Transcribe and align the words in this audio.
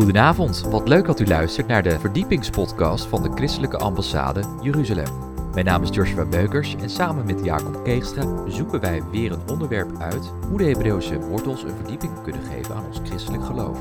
Goedenavond, 0.00 0.60
wat 0.60 0.88
leuk 0.88 1.06
dat 1.06 1.20
u 1.20 1.26
luistert 1.26 1.66
naar 1.66 1.82
de 1.82 1.98
verdiepingspodcast 1.98 3.06
van 3.06 3.22
de 3.22 3.30
Christelijke 3.34 3.76
Ambassade 3.76 4.42
Jeruzalem. 4.62 5.06
Mijn 5.54 5.64
naam 5.64 5.82
is 5.82 5.88
Joshua 5.94 6.24
Beukers 6.24 6.74
en 6.74 6.90
samen 6.90 7.26
met 7.26 7.44
Jacob 7.44 7.84
Keegstra 7.84 8.48
zoeken 8.48 8.80
wij 8.80 9.02
weer 9.10 9.32
een 9.32 9.48
onderwerp 9.48 9.96
uit 9.98 10.32
hoe 10.48 10.58
de 10.58 10.64
Hebreeuwse 10.64 11.20
wortels 11.20 11.62
een 11.62 11.76
verdieping 11.76 12.22
kunnen 12.22 12.42
geven 12.42 12.74
aan 12.74 12.86
ons 12.86 13.00
christelijk 13.04 13.44
geloof. 13.44 13.78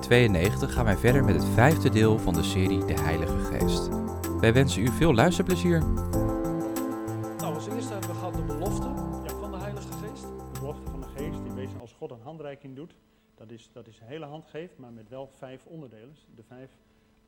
92 0.00 0.72
gaan 0.72 0.84
wij 0.84 0.96
verder 0.96 1.24
met 1.24 1.34
het 1.34 1.44
vijfde 1.54 1.90
deel 1.90 2.18
van 2.18 2.34
de 2.34 2.42
serie 2.42 2.84
De 2.84 3.00
Heilige 3.00 3.38
Geest. 3.38 3.88
Wij 4.40 4.52
wensen 4.52 4.82
u 4.82 4.88
veel 4.88 5.14
luisterplezier. 5.14 5.78
Nou, 7.38 7.54
als 7.54 7.68
eerste 7.68 7.92
hebben 7.92 8.10
we 8.10 8.16
gehad 8.16 8.34
de 8.34 8.42
belofte 8.42 8.88
ja, 9.26 9.32
van 9.40 9.50
de 9.50 9.58
Heilige 9.58 9.92
Geest. 10.02 10.22
De 10.52 10.60
belofte 10.60 10.90
van 10.90 11.00
de 11.00 11.06
geest, 11.16 11.42
die 11.44 11.52
wezen 11.52 11.80
als 11.80 11.94
God 11.98 12.10
een 12.10 12.22
handreiking 12.22 12.76
doet. 12.76 12.94
Dat 13.38 13.50
is, 13.50 13.70
dat 13.72 13.86
is 13.86 14.00
een 14.00 14.06
hele 14.06 14.24
hand 14.24 14.46
geeft, 14.46 14.78
maar 14.78 14.92
met 14.92 15.08
wel 15.08 15.26
vijf 15.26 15.66
onderdelen. 15.66 16.16
De 16.34 16.42
vijf 16.42 16.70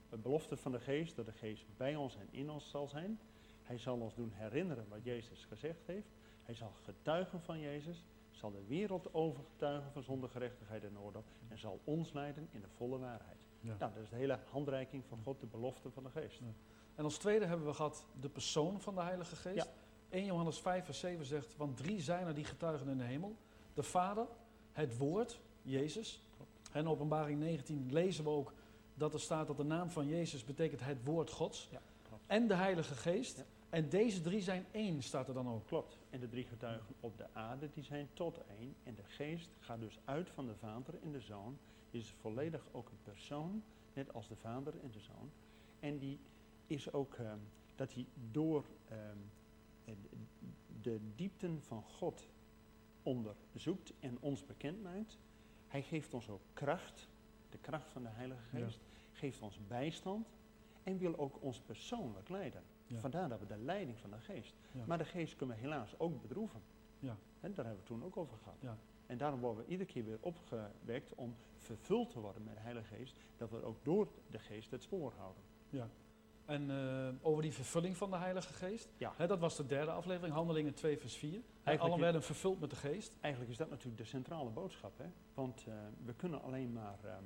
eh, 0.08 0.18
beloften 0.18 0.58
van 0.58 0.72
de 0.72 0.80
geest, 0.80 1.16
dat 1.16 1.26
de 1.26 1.32
geest 1.32 1.66
bij 1.76 1.96
ons 1.96 2.16
en 2.16 2.28
in 2.30 2.50
ons 2.50 2.70
zal 2.70 2.88
zijn. 2.88 3.20
Hij 3.62 3.78
zal 3.78 3.98
ons 3.98 4.14
doen 4.14 4.32
herinneren 4.34 4.88
wat 4.88 5.04
Jezus 5.04 5.44
gezegd 5.44 5.86
heeft. 5.86 6.08
Hij 6.42 6.54
zal 6.54 6.72
getuigen 6.82 7.40
van 7.40 7.60
Jezus, 7.60 8.04
zal 8.30 8.50
de 8.50 8.64
wereld 8.66 9.14
overgetuigen 9.14 9.92
van 9.92 10.02
zonde, 10.02 10.28
gerechtigheid 10.28 10.84
en 10.84 10.98
oordeel. 10.98 11.24
En 11.48 11.58
zal 11.58 11.80
ons 11.84 12.12
leiden 12.12 12.48
in 12.50 12.60
de 12.60 12.68
volle 12.68 12.98
waarheid. 12.98 13.38
Ja. 13.60 13.76
Nou, 13.78 13.92
dat 13.94 14.02
is 14.02 14.10
de 14.10 14.16
hele 14.16 14.38
handreiking 14.50 15.04
van 15.04 15.18
God, 15.22 15.40
de 15.40 15.46
belofte 15.46 15.90
van 15.90 16.02
de 16.02 16.10
geest. 16.10 16.38
Ja. 16.38 16.46
En 16.94 17.04
als 17.04 17.18
tweede 17.18 17.46
hebben 17.46 17.66
we 17.66 17.74
gehad 17.74 18.06
de 18.20 18.28
persoon 18.28 18.80
van 18.80 18.94
de 18.94 19.00
Heilige 19.00 19.36
Geest. 19.36 19.64
Ja. 19.64 19.72
1 20.08 20.24
Johannes 20.24 20.60
5 20.60 20.84
vers 20.84 20.98
7 20.98 21.24
zegt, 21.24 21.56
want 21.56 21.76
drie 21.76 22.00
zijn 22.00 22.26
er 22.26 22.34
die 22.34 22.44
getuigen 22.44 22.88
in 22.88 22.98
de 22.98 23.04
hemel. 23.04 23.36
De 23.74 23.82
Vader, 23.82 24.26
het 24.72 24.96
Woord, 24.96 25.40
Jezus. 25.70 26.22
En 26.72 26.80
in 26.80 26.88
openbaring 26.88 27.40
19 27.40 27.92
lezen 27.92 28.24
we 28.24 28.30
ook 28.30 28.52
dat 28.94 29.14
er 29.14 29.20
staat 29.20 29.46
dat 29.46 29.56
de 29.56 29.64
naam 29.64 29.90
van 29.90 30.08
Jezus 30.08 30.44
betekent 30.44 30.80
het 30.84 31.04
Woord 31.04 31.30
Gods. 31.30 31.68
Ja. 31.70 31.80
En 32.26 32.48
de 32.48 32.54
Heilige 32.54 32.94
Geest. 32.94 33.36
Ja. 33.36 33.44
En 33.70 33.88
deze 33.88 34.20
drie 34.20 34.40
zijn 34.40 34.66
één, 34.70 35.02
staat 35.02 35.28
er 35.28 35.34
dan 35.34 35.48
ook. 35.48 35.66
Klopt. 35.66 35.98
En 36.10 36.20
de 36.20 36.28
drie 36.28 36.44
getuigen 36.44 36.94
op 37.00 37.18
de 37.18 37.26
aarde, 37.32 37.68
die 37.74 37.84
zijn 37.84 38.08
tot 38.12 38.40
één. 38.58 38.74
En 38.82 38.94
de 38.94 39.04
geest 39.04 39.48
gaat 39.58 39.80
dus 39.80 39.98
uit 40.04 40.28
van 40.28 40.46
de 40.46 40.54
vader 40.54 40.94
en 41.02 41.12
de 41.12 41.20
zoon. 41.20 41.58
Die 41.90 42.00
is 42.00 42.14
volledig 42.20 42.66
ook 42.72 42.88
een 42.88 43.02
persoon, 43.02 43.62
net 43.92 44.14
als 44.14 44.28
de 44.28 44.36
vader 44.36 44.74
en 44.82 44.90
de 44.90 45.00
zoon. 45.00 45.30
En 45.80 45.98
die 45.98 46.18
is 46.66 46.92
ook 46.92 47.14
ehm, 47.14 47.38
dat 47.74 47.94
hij 47.94 48.06
door 48.30 48.64
ehm, 48.88 49.18
eh, 49.84 49.94
de 50.82 51.00
diepten 51.16 51.62
van 51.62 51.82
God 51.82 52.28
onderzoekt 53.02 53.92
en 54.00 54.16
ons 54.20 54.46
bekend 54.46 54.82
maakt. 54.82 55.18
Hij 55.70 55.82
geeft 55.82 56.14
ons 56.14 56.28
ook 56.28 56.40
kracht, 56.52 57.08
de 57.50 57.58
kracht 57.58 57.90
van 57.92 58.02
de 58.02 58.08
Heilige 58.08 58.56
Ja. 58.56 58.64
Geest. 58.64 58.80
Geeft 59.12 59.40
ons 59.42 59.58
bijstand 59.66 60.28
en 60.82 60.98
wil 60.98 61.18
ook 61.18 61.42
ons 61.42 61.60
persoonlijk 61.60 62.28
leiden. 62.28 62.62
Ja. 62.86 62.98
Vandaar 62.98 63.28
dat 63.28 63.40
we 63.40 63.46
de 63.46 63.56
leiding 63.58 63.98
van 63.98 64.10
de 64.10 64.20
geest. 64.20 64.54
Ja. 64.72 64.84
Maar 64.86 64.98
de 64.98 65.04
geest 65.04 65.36
kunnen 65.36 65.56
we 65.56 65.62
helaas 65.62 65.98
ook 65.98 66.22
bedroeven. 66.22 66.62
Ja. 66.98 67.16
Hè, 67.40 67.52
daar 67.52 67.64
hebben 67.64 67.82
we 67.82 67.88
toen 67.88 68.04
ook 68.04 68.16
over 68.16 68.36
gehad. 68.42 68.58
Ja. 68.60 68.76
En 69.06 69.18
daarom 69.18 69.40
worden 69.40 69.64
we 69.64 69.70
iedere 69.70 69.90
keer 69.90 70.04
weer 70.04 70.18
opgewekt 70.20 71.14
om 71.14 71.34
vervuld 71.56 72.10
te 72.10 72.20
worden 72.20 72.44
met 72.44 72.54
de 72.54 72.60
Heilige 72.60 72.94
Geest. 72.94 73.16
Dat 73.36 73.50
we 73.50 73.62
ook 73.62 73.84
door 73.84 74.08
de 74.30 74.38
geest 74.38 74.70
het 74.70 74.82
spoor 74.82 75.12
houden. 75.16 75.42
Ja. 75.70 75.88
En 76.44 76.70
eh, 76.70 77.26
over 77.26 77.42
die 77.42 77.52
vervulling 77.52 77.96
van 77.96 78.10
de 78.10 78.16
Heilige 78.16 78.52
Geest. 78.52 78.88
Ja. 78.96 79.12
Hè, 79.16 79.26
dat 79.26 79.38
was 79.38 79.56
de 79.56 79.66
derde 79.66 79.90
aflevering, 79.90 80.34
Handelingen 80.34 80.74
2 80.74 80.98
vers 80.98 81.16
4. 81.16 81.40
Is- 81.72 82.00
werden 82.00 82.22
vervuld 82.22 82.60
met 82.60 82.70
de 82.70 82.76
Geest. 82.76 83.16
Eigenlijk 83.20 83.52
is 83.52 83.58
dat 83.58 83.70
natuurlijk 83.70 83.98
de 83.98 84.04
centrale 84.08 84.50
boodschap. 84.50 84.98
Hè? 84.98 85.06
Want 85.34 85.64
eh, 85.68 85.74
we 86.04 86.14
kunnen 86.14 86.42
alleen 86.42 86.72
maar 86.72 86.98
ehm, 87.04 87.24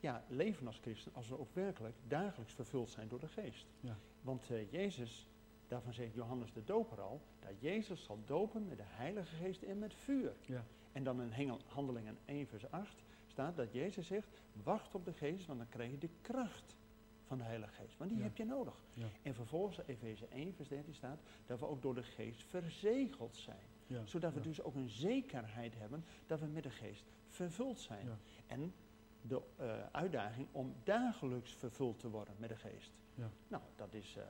ja, 0.00 0.24
leven 0.28 0.66
als 0.66 0.78
christen 0.78 1.14
als 1.14 1.28
we 1.28 1.38
ook 1.38 1.54
werkelijk 1.54 1.94
dagelijks 2.08 2.52
vervuld 2.54 2.90
zijn 2.90 3.08
door 3.08 3.20
de 3.20 3.28
geest. 3.28 3.66
Ja. 3.80 3.96
Want 4.20 4.50
eh, 4.50 4.72
Jezus, 4.72 5.26
daarvan 5.68 5.92
zegt 5.92 6.14
Johannes 6.14 6.52
de 6.52 6.64
Doper 6.64 7.00
al, 7.00 7.20
dat 7.40 7.60
Jezus 7.60 8.04
zal 8.04 8.18
dopen 8.24 8.66
met 8.68 8.76
de 8.76 8.84
Heilige 8.86 9.34
Geest 9.36 9.62
en 9.62 9.78
met 9.78 9.94
vuur. 9.94 10.32
Ja. 10.46 10.64
En 10.92 11.04
dan 11.04 11.22
in 11.22 11.30
Hengel- 11.30 11.60
Handelingen 11.66 12.18
1 12.24 12.46
vers 12.46 12.70
8 12.70 13.02
staat 13.26 13.56
dat 13.56 13.72
Jezus 13.72 14.06
zegt, 14.06 14.28
wacht 14.62 14.94
op 14.94 15.04
de 15.04 15.12
geest, 15.12 15.46
want 15.46 15.58
dan 15.58 15.68
krijg 15.68 15.90
je 15.90 15.98
de 15.98 16.10
kracht 16.20 16.76
van 17.26 17.38
de 17.38 17.44
Heilige 17.44 17.72
Geest. 17.72 17.96
Want 17.98 18.10
die 18.10 18.18
Ja. 18.18 18.24
heb 18.24 18.36
je 18.36 18.44
nodig. 18.44 18.74
Ja. 18.94 19.06
En 19.22 19.34
vervolgens, 19.34 19.78
Efeze 19.86 20.26
1 20.28 20.54
vers 20.54 20.68
13 20.68 20.94
staat, 20.94 21.18
dat 21.46 21.58
we 21.58 21.66
ook 21.66 21.82
door 21.82 21.94
de 21.94 22.02
geest 22.02 22.42
verzegeld 22.44 23.36
zijn 23.36 23.66
Ja. 23.86 24.06
zodat 24.06 24.34
we 24.34 24.40
dus 24.40 24.62
ook 24.62 24.74
een 24.74 24.88
zekerheid 24.88 25.74
hebben 25.78 26.04
dat 26.26 26.40
we 26.40 26.46
met 26.46 26.62
de 26.62 26.70
geest 26.70 27.04
vervuld 27.28 27.78
zijn. 27.78 28.08
En 28.46 28.72
de 29.22 29.42
eh, 29.56 29.86
uitdaging 29.92 30.48
om 30.52 30.74
dagelijks 30.84 31.52
vervuld 31.52 31.98
te 31.98 32.10
worden 32.10 32.34
met 32.38 32.48
de 32.48 32.56
geest. 32.56 32.92
Ja. 33.14 33.30
Nou, 33.48 33.62
dat 33.76 33.94
is. 33.94 34.16
eh, 34.16 34.24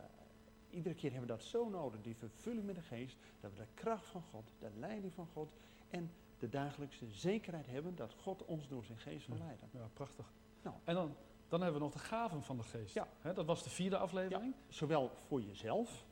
iedere 0.70 0.94
keer 0.94 1.10
hebben 1.10 1.28
we 1.28 1.34
dat 1.36 1.44
zo 1.44 1.68
nodig, 1.68 2.00
die 2.02 2.16
vervulling 2.16 2.66
met 2.66 2.74
de 2.74 2.82
geest, 2.82 3.16
dat 3.40 3.50
we 3.52 3.56
de 3.58 3.66
kracht 3.74 4.06
van 4.06 4.22
God, 4.30 4.52
de 4.58 4.70
leiding 4.78 5.12
van 5.14 5.26
God 5.32 5.52
en 5.90 6.10
de 6.38 6.48
dagelijkse 6.48 7.06
zekerheid 7.10 7.66
hebben 7.66 7.96
dat 7.96 8.14
God 8.14 8.44
ons 8.44 8.68
door 8.68 8.84
zijn 8.84 8.98
geest 8.98 9.28
leiden. 9.28 9.68
Ja, 9.72 9.88
prachtig. 9.92 10.32
Nou. 10.62 10.76
En 10.84 10.94
dan, 10.94 11.14
dan 11.48 11.60
hebben 11.60 11.80
we 11.80 11.86
nog 11.86 11.94
de 11.94 11.98
gaven 11.98 12.42
van 12.42 12.56
de 12.56 12.62
geest. 12.62 12.94
Ja. 12.94 13.08
Dat 13.34 13.46
was 13.46 13.62
de 13.62 13.70
vierde 13.70 13.96
aflevering. 13.98 14.54
Zowel 14.68 15.10
voor 15.26 15.40
jezelf, 15.42 16.04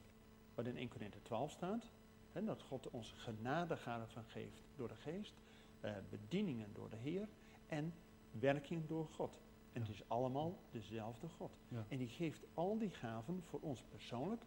wat 0.54 0.66
in 0.66 0.76
1 0.76 0.88
Corinthië 0.88 1.22
12 1.22 1.50
staat, 1.50 1.90
dat 2.32 2.62
God 2.62 2.90
ons 2.90 3.12
genadegaven 3.16 4.24
geeft 4.24 4.62
door 4.76 4.88
de 4.88 4.94
geest, 4.96 5.34
eh, 5.80 5.92
bedieningen 6.10 6.72
door 6.72 6.90
de 6.90 6.96
Heer 6.96 7.28
en 7.66 7.94
werking 8.30 8.86
door 8.86 9.06
God. 9.08 9.40
En 9.72 9.80
Ja. 9.80 9.86
het 9.86 9.94
is 9.96 10.08
allemaal 10.08 10.58
dezelfde 10.70 11.28
God. 11.28 11.56
Ja. 11.68 11.84
En 11.88 11.98
die 11.98 12.08
geeft 12.08 12.44
al 12.54 12.78
die 12.78 12.90
gaven 12.90 13.42
voor 13.42 13.60
ons 13.60 13.82
persoonlijk, 13.82 14.42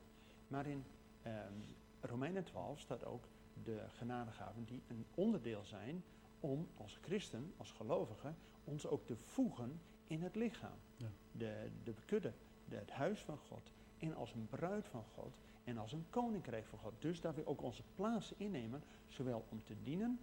maar 0.47 0.65
in 0.65 0.83
ehm, 1.21 1.53
Romeinen 2.01 2.43
12 2.43 2.79
staat 2.79 3.05
ook 3.05 3.27
de 3.63 3.83
genadegaven 3.87 4.65
die 4.65 4.81
een 4.87 5.05
onderdeel 5.15 5.63
zijn 5.63 6.03
om 6.39 6.67
als 6.77 6.97
christen, 7.01 7.53
als 7.57 7.71
gelovigen, 7.71 8.37
ons 8.63 8.87
ook 8.87 9.05
te 9.05 9.15
voegen 9.15 9.81
in 10.07 10.21
het 10.23 10.35
lichaam. 10.35 10.77
Ja. 10.97 11.07
De, 11.31 11.69
de 11.83 11.93
kudde, 12.05 12.33
de, 12.65 12.75
het 12.75 12.91
huis 12.91 13.19
van 13.19 13.37
God. 13.37 13.71
En 13.97 14.15
als 14.15 14.33
een 14.33 14.47
bruid 14.47 14.87
van 14.87 15.03
God 15.13 15.37
en 15.63 15.77
als 15.77 15.91
een 15.91 16.05
koninkrijk 16.09 16.65
van 16.65 16.79
God. 16.79 16.93
Dus 16.99 17.21
dat 17.21 17.35
we 17.35 17.45
ook 17.47 17.61
onze 17.61 17.83
plaats 17.95 18.33
innemen, 18.37 18.83
zowel 19.07 19.45
om 19.49 19.63
te 19.63 19.75
dienen, 19.81 20.19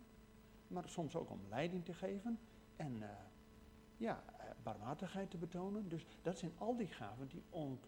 maar 0.69 0.89
soms 0.89 1.17
ook 1.17 1.31
om 1.31 1.41
leiding 1.49 1.85
te 1.85 1.95
geven 1.95 2.39
en 2.77 3.03
eh, 3.03 3.09
ja, 3.97 4.25
eh, 4.39 4.45
barmhartigheid 4.63 5.31
te 5.31 5.37
betonen. 5.37 5.89
Dus 5.89 6.07
dat 6.23 6.39
zijn 6.39 6.53
al 6.59 6.77
die 6.77 6.87
gaven 6.87 7.29
die 7.29 7.43
ook 7.51 7.85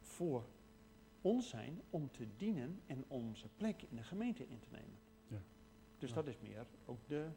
voor 0.00 0.44
ons 1.20 1.48
zijn 1.48 1.80
om 1.90 2.10
te 2.10 2.26
dienen 2.36 2.80
en 2.86 3.04
onze 3.08 3.48
plek 3.56 3.82
in 3.82 3.96
de 3.96 4.02
gemeente 4.02 4.48
in 4.48 4.58
te 4.58 4.68
nemen. 4.70 4.98
Ja. 5.28 5.38
Dus 5.98 6.08
Ja. 6.08 6.14
dat 6.14 6.26
is 6.26 6.38
meer 6.38 6.66
ook 6.84 6.98
de, 7.06 7.28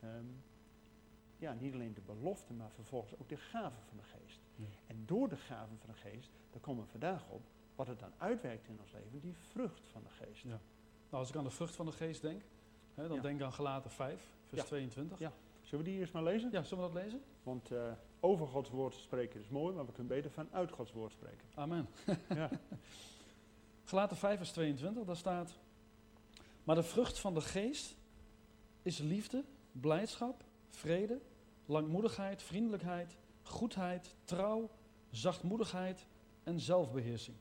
ehm, 0.00 0.24
ja, 1.38 1.52
niet 1.52 1.74
alleen 1.74 1.94
de 1.94 2.00
belofte, 2.00 2.52
maar 2.52 2.70
vervolgens 2.70 3.18
ook 3.20 3.28
de 3.28 3.36
gaven 3.36 3.82
van 3.88 3.96
de 3.96 4.02
geest. 4.02 4.40
Ja. 4.54 4.64
En 4.86 5.02
door 5.06 5.28
de 5.28 5.36
gaven 5.36 5.78
van 5.78 5.88
de 5.90 6.10
geest, 6.10 6.30
daar 6.50 6.60
komen 6.60 6.84
we 6.84 6.90
vandaag 6.90 7.24
op, 7.28 7.42
wat 7.74 7.86
het 7.86 7.98
dan 7.98 8.12
uitwerkt 8.18 8.68
in 8.68 8.78
ons 8.80 8.92
leven, 8.92 9.20
die 9.20 9.34
vrucht 9.36 9.88
van 9.88 10.02
de 10.02 10.24
geest. 10.24 10.42
Ja. 10.42 10.48
Nou, 10.48 10.60
als 11.22 11.28
ik 11.28 11.36
aan 11.36 11.44
de 11.44 11.50
vrucht 11.50 11.74
van 11.76 11.86
de 11.86 11.92
geest 11.92 12.22
denk, 12.22 12.42
hè, 12.94 13.06
dan 13.08 13.16
Ja. 13.16 13.22
denk 13.22 13.38
ik 13.38 13.44
aan 13.44 13.52
Galaten 13.52 13.90
5, 13.90 14.30
vers 14.46 14.60
Ja. 14.60 14.66
22. 14.66 15.18
Ja. 15.18 15.32
Zullen 15.62 15.84
we 15.84 15.90
die 15.90 16.00
eerst 16.00 16.12
maar 16.12 16.22
lezen? 16.22 16.50
Ja, 16.52 16.62
zullen 16.62 16.84
we 16.88 16.92
dat 16.92 17.02
lezen? 17.02 17.22
Want 17.42 17.70
eh, 17.70 17.92
over 18.20 18.46
Gods 18.46 18.70
woord 18.70 18.94
spreken 18.94 19.40
is 19.40 19.48
mooi, 19.48 19.74
maar 19.74 19.86
we 19.86 19.92
kunnen 19.92 20.12
beter 20.12 20.30
vanuit 20.30 20.72
Gods 20.72 20.92
woord 20.92 21.12
spreken. 21.12 21.46
Amen. 21.54 21.88
ja. 22.34 22.50
Galaten 23.84 24.16
5, 24.16 24.36
vers 24.36 24.50
22, 24.52 25.04
daar 25.04 25.16
staat... 25.16 25.58
Maar 26.64 26.76
de 26.76 26.82
vrucht 26.82 27.18
van 27.18 27.34
de 27.34 27.40
geest 27.40 27.96
is 28.82 28.98
liefde, 28.98 29.44
blijdschap, 29.72 30.44
vrede, 30.78 31.20
langmoedigheid, 31.66 32.42
vriendelijkheid, 32.42 33.16
goedheid, 33.42 34.14
trouw, 34.24 34.70
zachtmoedigheid 35.10 36.06
en 36.44 36.60
zelfbeheersing. 36.60 37.36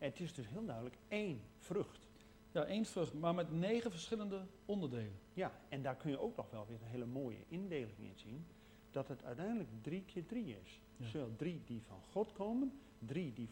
En 0.00 0.08
het 0.08 0.20
is 0.20 0.34
dus 0.34 0.48
heel 0.48 0.64
duidelijk 0.64 0.96
één 1.08 1.40
vrucht. 1.58 2.08
Ja, 2.52 2.64
één 2.64 2.84
vrucht, 2.84 3.14
maar 3.14 3.34
met 3.34 3.52
negen 3.52 3.90
verschillende 3.90 4.46
onderdelen. 4.64 5.18
Ja, 5.34 5.52
en 5.68 5.82
daar 5.82 5.96
kun 5.96 6.10
je 6.10 6.18
ook 6.18 6.36
nog 6.36 6.50
wel 6.50 6.66
weer 6.66 6.78
een 6.82 6.88
hele 6.88 7.06
mooie 7.06 7.44
indeling 7.48 7.98
in 7.98 8.16
zien. 8.16 8.46
Dat 8.90 9.08
het 9.08 9.24
uiteindelijk 9.24 9.68
drie 9.82 10.04
keer 10.04 10.26
drie 10.26 10.56
is. 10.62 10.80
Ja. 10.96 11.06
Zowel 11.06 11.36
drie 11.36 11.62
die 11.64 11.82
van 11.82 12.00
God 12.10 12.32
komen, 12.32 12.80
drie 12.98 13.32
die 13.32 13.48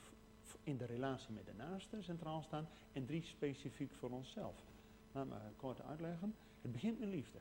in 0.63 0.77
de 0.77 0.85
relatie 0.85 1.35
met 1.35 1.47
de 1.47 1.55
naaste 1.55 2.03
centraal 2.03 2.43
staan 2.43 2.69
en 2.93 3.07
drie 3.07 3.23
specifiek 3.23 3.93
voor 3.93 4.11
onszelf. 4.11 4.57
Laat 5.13 5.27
me 5.27 5.37
kort 5.57 5.83
uitleggen. 5.83 6.35
Het 6.69 6.77
begint 6.77 6.99
met 6.99 7.09
liefde. 7.09 7.39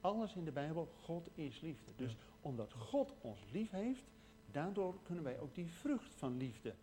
Alles 0.00 0.34
in 0.34 0.44
de 0.44 0.52
Bijbel, 0.52 0.88
God 1.00 1.28
is 1.34 1.60
liefde. 1.60 1.92
Dus 1.96 2.12
Ja. 2.12 2.18
omdat 2.40 2.72
God 2.72 3.14
ons 3.20 3.40
lief 3.50 3.70
heeft, 3.70 4.04
daardoor 4.50 4.94
kunnen 5.02 5.24
wij 5.24 5.38
ook 5.38 5.54
die 5.54 5.66
vrucht 5.66 6.14
van 6.14 6.36
liefde 6.36 6.74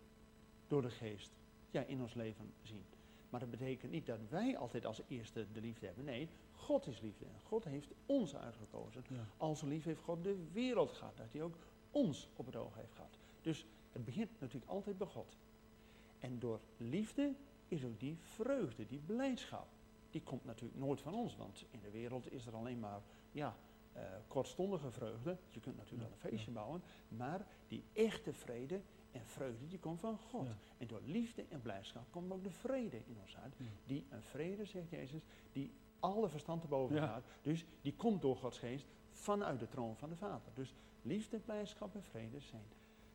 door 0.67 0.81
de 0.81 0.89
geest 0.89 1.31
ja, 1.71 1.81
in 1.81 2.01
ons 2.01 2.13
leven 2.13 2.53
zien. 2.61 2.83
Maar 3.29 3.39
dat 3.39 3.49
betekent 3.49 3.91
niet 3.91 4.05
dat 4.05 4.19
wij 4.29 4.57
altijd 4.57 4.85
als 4.85 5.01
eerste 5.07 5.45
de 5.51 5.61
liefde 5.61 5.85
hebben. 5.85 6.05
Nee, 6.05 6.29
God 6.51 6.87
is 6.87 6.99
liefde. 7.01 7.25
En 7.25 7.39
God 7.43 7.63
heeft 7.63 7.91
ons 8.05 8.35
uitgekozen. 8.35 9.03
Ja. 9.09 9.27
Als 9.37 9.61
lief 9.61 9.83
heeft 9.83 10.01
God 10.01 10.23
de 10.23 10.47
wereld 10.51 10.91
gehad. 10.91 11.17
Dat 11.17 11.31
hij 11.31 11.41
ook 11.41 11.55
ons 11.91 12.29
op 12.35 12.45
het 12.45 12.55
oog 12.55 12.75
heeft 12.75 12.93
gehad. 12.93 13.17
Dus 13.41 13.65
het 13.91 14.05
begint 14.05 14.29
natuurlijk 14.39 14.71
altijd 14.71 14.97
bij 14.97 15.07
God. 15.07 15.37
En 16.19 16.39
door 16.39 16.59
liefde 16.77 17.33
is 17.67 17.85
ook 17.85 17.99
die 17.99 18.17
vreugde, 18.21 18.85
die 18.85 18.99
blijdschap. 19.05 19.67
Die 20.09 20.21
komt 20.21 20.45
natuurlijk 20.45 20.79
nooit 20.79 21.01
van 21.01 21.13
ons. 21.13 21.35
Want 21.35 21.65
in 21.71 21.79
de 21.79 21.91
wereld 21.91 22.31
is 22.31 22.45
er 22.45 22.55
alleen 22.55 22.79
maar 22.79 23.01
ja, 23.31 23.55
eh, 23.93 24.03
kortstondige 24.27 24.91
vreugde. 24.91 25.37
Je 25.47 25.59
kunt 25.59 25.77
natuurlijk 25.77 26.03
wel 26.03 26.11
een 26.11 26.29
feestje 26.29 26.51
bouwen. 26.51 26.83
Maar 27.07 27.45
die 27.67 27.83
echte 27.93 28.33
vrede 28.33 28.81
en 29.11 29.25
vreugde 29.25 29.67
die 29.67 29.79
komt 29.79 29.99
van 29.99 30.17
God. 30.17 30.47
En 30.77 30.87
door 30.87 31.01
liefde 31.05 31.45
en 31.49 31.61
blijdschap 31.61 32.11
komt 32.11 32.31
ook 32.31 32.43
de 32.43 32.51
vrede 32.51 32.97
in 33.05 33.17
ons 33.21 33.37
uit. 33.37 33.55
Die 33.85 34.05
een 34.09 34.23
vrede, 34.23 34.65
zegt 34.65 34.89
Jezus, 34.89 35.21
die 35.51 35.71
alle 35.99 36.29
verstand 36.29 36.61
te 36.61 36.67
boven 36.67 36.97
gaat. 36.97 37.25
Dus 37.41 37.65
die 37.81 37.95
komt 37.95 38.21
door 38.21 38.35
Gods 38.35 38.59
geest 38.59 38.85
vanuit 39.09 39.59
de 39.59 39.67
troon 39.67 39.95
van 39.95 40.09
de 40.09 40.15
Vader. 40.15 40.51
Dus 40.53 40.75
liefde, 41.01 41.39
blijdschap 41.39 41.95
en 41.95 42.03
vrede 42.03 42.39
zijn 42.39 42.63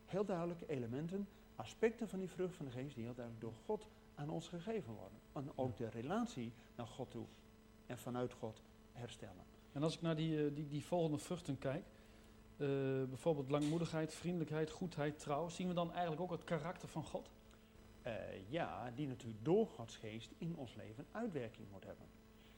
heel 0.05 0.25
duidelijke 0.25 0.65
elementen, 0.69 1.27
aspecten 1.55 2.07
van 2.07 2.19
die 2.19 2.29
vrucht 2.29 2.55
van 2.55 2.65
de 2.65 2.71
geest 2.71 2.95
die 2.95 3.03
heel 3.03 3.13
duidelijk 3.13 3.45
door 3.45 3.53
God 3.65 3.87
aan 4.15 4.29
ons 4.29 4.47
gegeven 4.47 4.93
worden. 4.93 5.19
En 5.33 5.51
ook 5.55 5.77
de 5.77 5.89
relatie 5.89 6.53
naar 6.75 6.87
God 6.87 7.11
toe 7.11 7.25
en 7.85 7.97
vanuit 7.97 8.33
God 8.33 8.61
herstellen. 8.91 9.43
En 9.71 9.83
als 9.83 9.95
ik 9.95 10.01
naar 10.01 10.15
die, 10.15 10.45
eh, 10.45 10.55
die, 10.55 10.67
die 10.67 10.85
volgende 10.85 11.17
vruchten 11.17 11.57
kijk, 11.57 11.85
eh, 12.57 12.67
bijvoorbeeld 13.03 13.49
langmoedigheid, 13.49 14.13
vriendelijkheid, 14.13 14.71
goedheid, 14.71 15.19
trouw, 15.19 15.49
zien 15.49 15.67
we 15.67 15.73
dan 15.73 15.91
eigenlijk 15.91 16.21
ook 16.21 16.31
het 16.31 16.43
karakter 16.43 16.87
van 16.87 17.03
God? 17.03 17.29
Eh, 18.01 18.49
ja, 18.49 18.91
die 18.95 19.07
natuurlijk 19.07 19.45
door 19.45 19.67
Gods 19.67 19.95
geest 19.95 20.31
in 20.37 20.55
ons 20.55 20.75
leven 20.75 21.05
uitwerking 21.11 21.67
moet 21.71 21.83
hebben. 21.83 22.05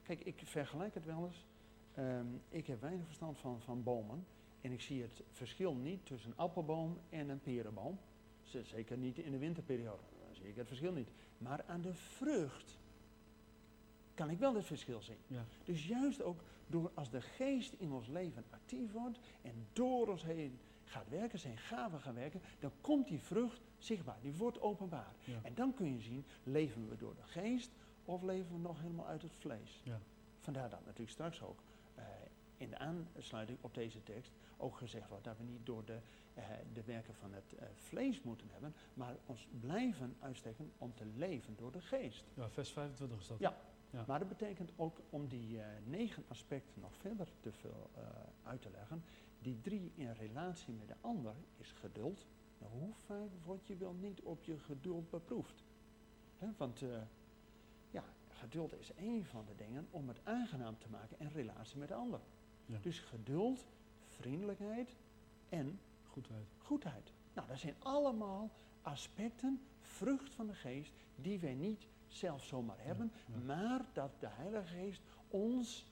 Kijk, 0.04 0.20
ik 0.20 0.42
vergelijk 0.46 0.94
het 0.94 1.06
wel 1.06 1.26
eens. 1.26 1.46
Ehm, 1.94 2.26
ik 2.50 2.68
heb 2.68 2.82
weinig 2.82 3.06
verstand 3.06 3.38
van, 3.38 3.62
van 3.62 3.84
bomen. 3.84 4.26
En 4.62 4.72
ik 4.72 4.82
zie 4.82 5.02
het 5.02 5.24
verschil 5.32 5.76
niet 5.76 6.06
tussen 6.06 6.30
een 6.32 6.38
appelboom 6.38 7.00
en 7.10 7.30
een 7.30 7.42
perenboom. 7.42 8.00
Zeker 8.64 8.98
niet 8.98 9.18
in 9.18 9.32
de 9.32 9.38
winterperiode. 9.38 10.04
Dan 10.26 10.36
zie 10.36 10.48
ik 10.48 10.56
het 10.56 10.68
verschil 10.68 10.92
niet. 10.92 11.10
Maar 11.38 11.64
aan 11.68 11.82
de 11.82 11.94
vrucht 11.94 12.78
kan 14.14 14.30
ik 14.30 14.40
wel 14.40 14.56
het 14.56 14.66
verschil 14.66 15.02
zien. 15.02 15.18
Ja. 15.28 15.46
Dus 15.64 15.88
juist 15.88 16.22
ook 16.22 16.40
door 16.68 16.92
als 16.94 17.10
de 17.10 17.22
geest 17.22 17.74
in 17.74 17.92
ons 17.92 18.08
leven 18.08 18.44
actief 18.50 18.92
wordt 18.92 19.20
en 19.42 19.68
door 19.74 20.08
ons 20.08 20.24
heen 20.24 20.60
gaat 20.84 21.10
werken, 21.10 21.40
zijn 21.40 21.58
gaven 21.58 22.00
gaan 22.00 22.16
werken, 22.16 22.42
dan 22.60 22.72
komt 22.82 23.08
die 23.08 23.20
vrucht 23.20 23.62
zichtbaar, 23.78 24.18
die 24.22 24.34
wordt 24.34 24.62
openbaar. 24.62 25.16
Ja. 25.24 25.40
En 25.44 25.54
dan 25.54 25.74
kun 25.74 25.94
je 25.94 26.02
zien, 26.02 26.26
leven 26.44 26.90
we 26.90 26.96
door 26.98 27.16
de 27.16 27.24
geest 27.24 27.72
of 28.06 28.22
leven 28.22 28.52
we 28.52 28.60
nog 28.60 28.82
helemaal 28.82 29.08
uit 29.08 29.22
het 29.22 29.36
vlees. 29.36 29.82
Ja. 29.84 30.00
Vandaar 30.40 30.70
dat 30.70 30.86
natuurlijk 30.86 31.12
straks 31.12 31.42
ook 31.42 31.60
in 32.66 32.72
de 32.72 32.78
aansluiting 32.78 33.58
op 33.62 33.74
deze 33.74 34.04
tekst 34.04 34.32
ook 34.58 34.78
gezegd 34.78 35.10
wordt 35.10 35.24
dat 35.24 35.38
we 35.38 35.44
niet 35.44 35.66
door 35.66 35.86
de, 35.86 36.00
eh, 36.34 36.44
de 36.74 36.84
werken 36.84 37.16
van 37.16 37.34
het 37.34 37.56
eh, 37.56 37.68
vlees 37.74 38.22
moeten 38.22 38.48
hebben, 38.52 38.74
maar 38.94 39.16
ons 39.26 39.48
blijven 39.60 40.16
uitsteken 40.20 40.72
om 40.78 40.94
te 40.94 41.06
leven 41.16 41.56
door 41.56 41.72
de 41.72 41.82
geest. 41.82 42.24
Ja, 42.34 42.50
vers 42.50 42.72
25 42.72 43.20
is 43.20 43.28
dat. 43.28 43.40
Ja. 43.40 43.58
Ja. 43.90 44.04
Maar 44.08 44.20
dat 44.20 44.28
betekent 44.28 44.72
ook 44.76 45.02
om 45.10 45.28
die 45.28 45.62
eh, 45.62 45.68
negen 45.86 46.24
aspecten 46.28 46.82
nog 46.82 46.96
verder 46.96 47.28
te 47.40 47.52
veel 47.52 47.90
uit 48.44 48.62
te 48.62 48.70
leggen. 48.70 49.04
Die 49.40 49.62
drie 49.62 49.92
in 49.96 50.12
relatie 50.12 50.74
met 50.74 50.88
de 50.88 50.96
ander 51.02 51.34
is 51.58 51.72
geduld. 51.72 52.26
Nou, 52.58 52.72
hoe 52.72 52.94
vaak 53.06 53.30
wordt 53.44 53.68
je 53.68 53.76
wel 53.76 53.94
niet 53.94 54.22
op 54.22 54.44
je 54.44 54.60
geduld 54.60 55.10
beproefd? 55.10 55.64
Want 56.58 56.84
ja, 57.92 58.04
geduld 58.28 58.74
is 58.74 58.94
één 58.94 59.26
van 59.26 59.46
de 59.46 59.56
dingen 59.56 59.88
om 59.92 60.08
het 60.08 60.20
aangenaam 60.24 60.78
te 60.78 60.90
maken 60.90 61.20
in 61.20 61.28
relatie 61.28 61.78
met 61.78 61.88
de 61.88 61.94
ander. 61.94 62.20
Ja. 62.66 62.78
Dus 62.82 63.00
geduld, 63.00 63.66
vriendelijkheid 64.08 64.96
en 65.50 65.80
Goedheid. 66.16 66.48
goedheid. 66.58 67.12
Nou, 67.34 67.48
dat 67.48 67.60
zijn 67.60 67.76
allemaal 67.80 68.52
aspecten, 68.82 69.62
vrucht 69.82 70.34
van 70.34 70.48
de 70.48 70.54
geest, 70.54 70.94
die 71.16 71.40
wij 71.40 71.54
niet 71.54 71.88
zelf 72.08 72.44
zomaar 72.44 72.80
hebben, 72.80 73.12
ja. 73.28 73.38
maar 73.46 73.86
dat 73.94 74.12
de 74.20 74.28
Heilige 74.28 74.68
Geest 74.68 75.02
ons 75.28 75.88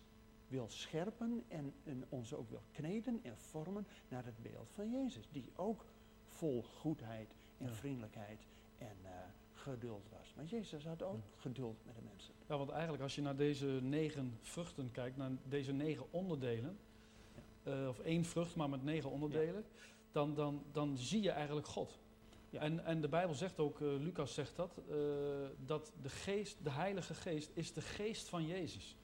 wil 0.47 0.69
scherpen 0.69 1.43
en, 1.47 1.73
en 1.83 2.05
ons 2.09 2.33
ook 2.33 2.49
wil 2.49 2.63
kneden 2.71 3.19
en 3.23 3.37
vormen 3.37 3.87
naar 4.07 4.25
het 4.25 4.41
beeld 4.41 4.71
van 4.71 4.91
Jezus, 4.91 5.27
die 5.31 5.51
ook 5.55 5.85
vol 6.23 6.63
goedheid 6.63 7.35
en 7.57 7.75
vriendelijkheid 7.75 8.45
en 8.77 8.97
eh, 9.03 9.11
geduld 9.63 10.09
was. 10.09 10.33
Maar 10.35 10.45
Jezus 10.45 10.85
had 10.85 11.03
ook 11.03 11.15
Ja. 11.15 11.21
geduld 11.37 11.85
met 11.85 11.95
de 11.95 12.01
mensen. 12.01 12.33
Ja, 12.47 12.57
want 12.57 12.69
eigenlijk 12.69 13.03
als 13.03 13.15
je 13.15 13.21
naar 13.21 13.35
deze 13.35 13.65
negen 13.65 14.37
vruchten 14.41 14.91
kijkt, 14.91 15.17
naar 15.17 15.31
deze 15.47 15.71
negen 15.71 16.05
onderdelen, 16.11 16.77
eh, 17.63 17.87
of 17.87 17.99
één 17.99 18.25
vrucht 18.25 18.55
maar 18.55 18.69
met 18.69 18.83
negen 18.83 19.09
onderdelen, 19.09 19.65
dan, 20.11 20.35
dan, 20.35 20.63
dan 20.71 20.97
zie 20.97 21.21
je 21.21 21.31
eigenlijk 21.31 21.67
God. 21.67 21.99
Ja. 22.49 22.59
En, 22.59 22.85
en 22.85 23.01
de 23.01 23.07
Bijbel 23.09 23.35
zegt 23.35 23.59
ook, 23.59 23.81
eh, 23.81 23.87
Lucas 23.87 24.33
zegt 24.33 24.55
dat, 24.55 24.77
eh, 24.89 24.95
dat 25.65 25.91
de 26.01 26.09
geest, 26.09 26.63
de 26.63 26.69
Heilige 26.71 27.13
Geest, 27.13 27.51
is 27.53 27.73
de 27.73 27.81
geest 27.81 28.29
van 28.29 28.45
Jezus. 28.45 28.97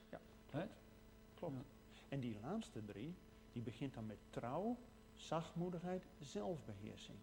Klopt. 1.34 1.54
Ja. 1.56 1.62
En 2.08 2.20
die 2.20 2.36
laatste 2.42 2.84
drie, 2.84 3.14
die 3.52 3.62
begint 3.62 3.94
dan 3.94 4.06
met 4.06 4.18
trouw, 4.30 4.76
zachtmoedigheid, 5.14 6.06
zelfbeheersing. 6.18 7.18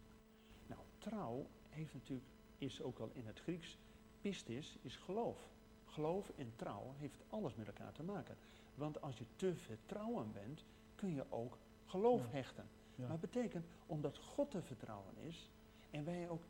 Nou, 0.67 0.81
trouw 0.97 1.47
heeft 1.69 1.93
natuurlijk, 1.93 2.27
is 2.57 2.81
ook 2.81 2.99
al 2.99 3.09
in 3.13 3.25
het 3.25 3.39
Grieks, 3.39 3.77
pistis, 4.21 4.77
is 4.81 4.95
geloof. 4.97 5.49
Geloof 5.85 6.31
en 6.35 6.53
trouw 6.55 6.93
heeft 6.97 7.21
alles 7.29 7.55
met 7.55 7.67
elkaar 7.67 7.91
te 7.91 8.03
maken. 8.03 8.35
Want 8.75 9.01
als 9.01 9.17
je 9.17 9.25
te 9.35 9.55
vertrouwen 9.55 10.31
bent, 10.31 10.63
kun 10.95 11.13
je 11.13 11.25
ook 11.29 11.57
geloof 11.85 12.21
Ja. 12.21 12.29
hechten. 12.31 12.65
Ja. 12.95 13.07
Maar 13.07 13.19
betekent, 13.19 13.65
omdat 13.85 14.17
God 14.17 14.51
te 14.51 14.61
vertrouwen 14.61 15.17
is, 15.17 15.49
en 15.91 16.05
wij 16.05 16.29
ook 16.29 16.43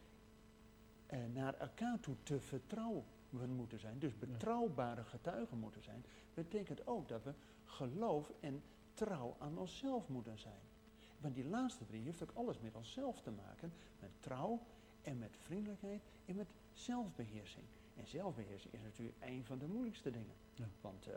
eh, 1.05 1.19
naar 1.33 1.53
elkaar 1.53 1.99
toe 1.99 2.15
te 2.23 2.39
vertrouwen 2.39 3.03
moeten 3.55 3.79
zijn, 3.79 3.99
dus 3.99 4.17
betrouwbare 4.17 5.03
getuigen 5.03 5.57
moeten 5.59 5.83
zijn, 5.83 6.05
betekent 6.33 6.87
ook 6.87 7.07
dat 7.07 7.23
we 7.23 7.33
geloof 7.65 8.31
en 8.39 8.61
trouw 8.93 9.35
aan 9.39 9.57
onszelf 9.57 10.07
moeten 10.09 10.37
zijn. 10.39 10.59
Want 11.19 11.35
die 11.35 11.45
laatste 11.45 11.85
drie 11.85 12.01
heeft 12.03 12.23
ook 12.23 12.31
alles 12.33 12.59
met 12.59 12.75
onszelf 12.75 13.21
te 13.21 13.31
maken, 13.31 13.73
met 13.99 14.09
trouw 14.19 14.59
en 15.07 15.17
met 15.17 15.37
vriendelijkheid 15.37 16.01
en 16.25 16.35
met 16.35 16.47
zelfbeheersing. 16.73 17.65
En 17.95 18.07
zelfbeheersing 18.07 18.73
is 18.73 18.81
natuurlijk 18.81 19.17
een 19.19 19.45
van 19.45 19.57
de 19.57 19.67
moeilijkste 19.67 20.11
dingen. 20.11 20.35
Ja. 20.53 20.67
Want 20.81 21.07
eh, 21.07 21.13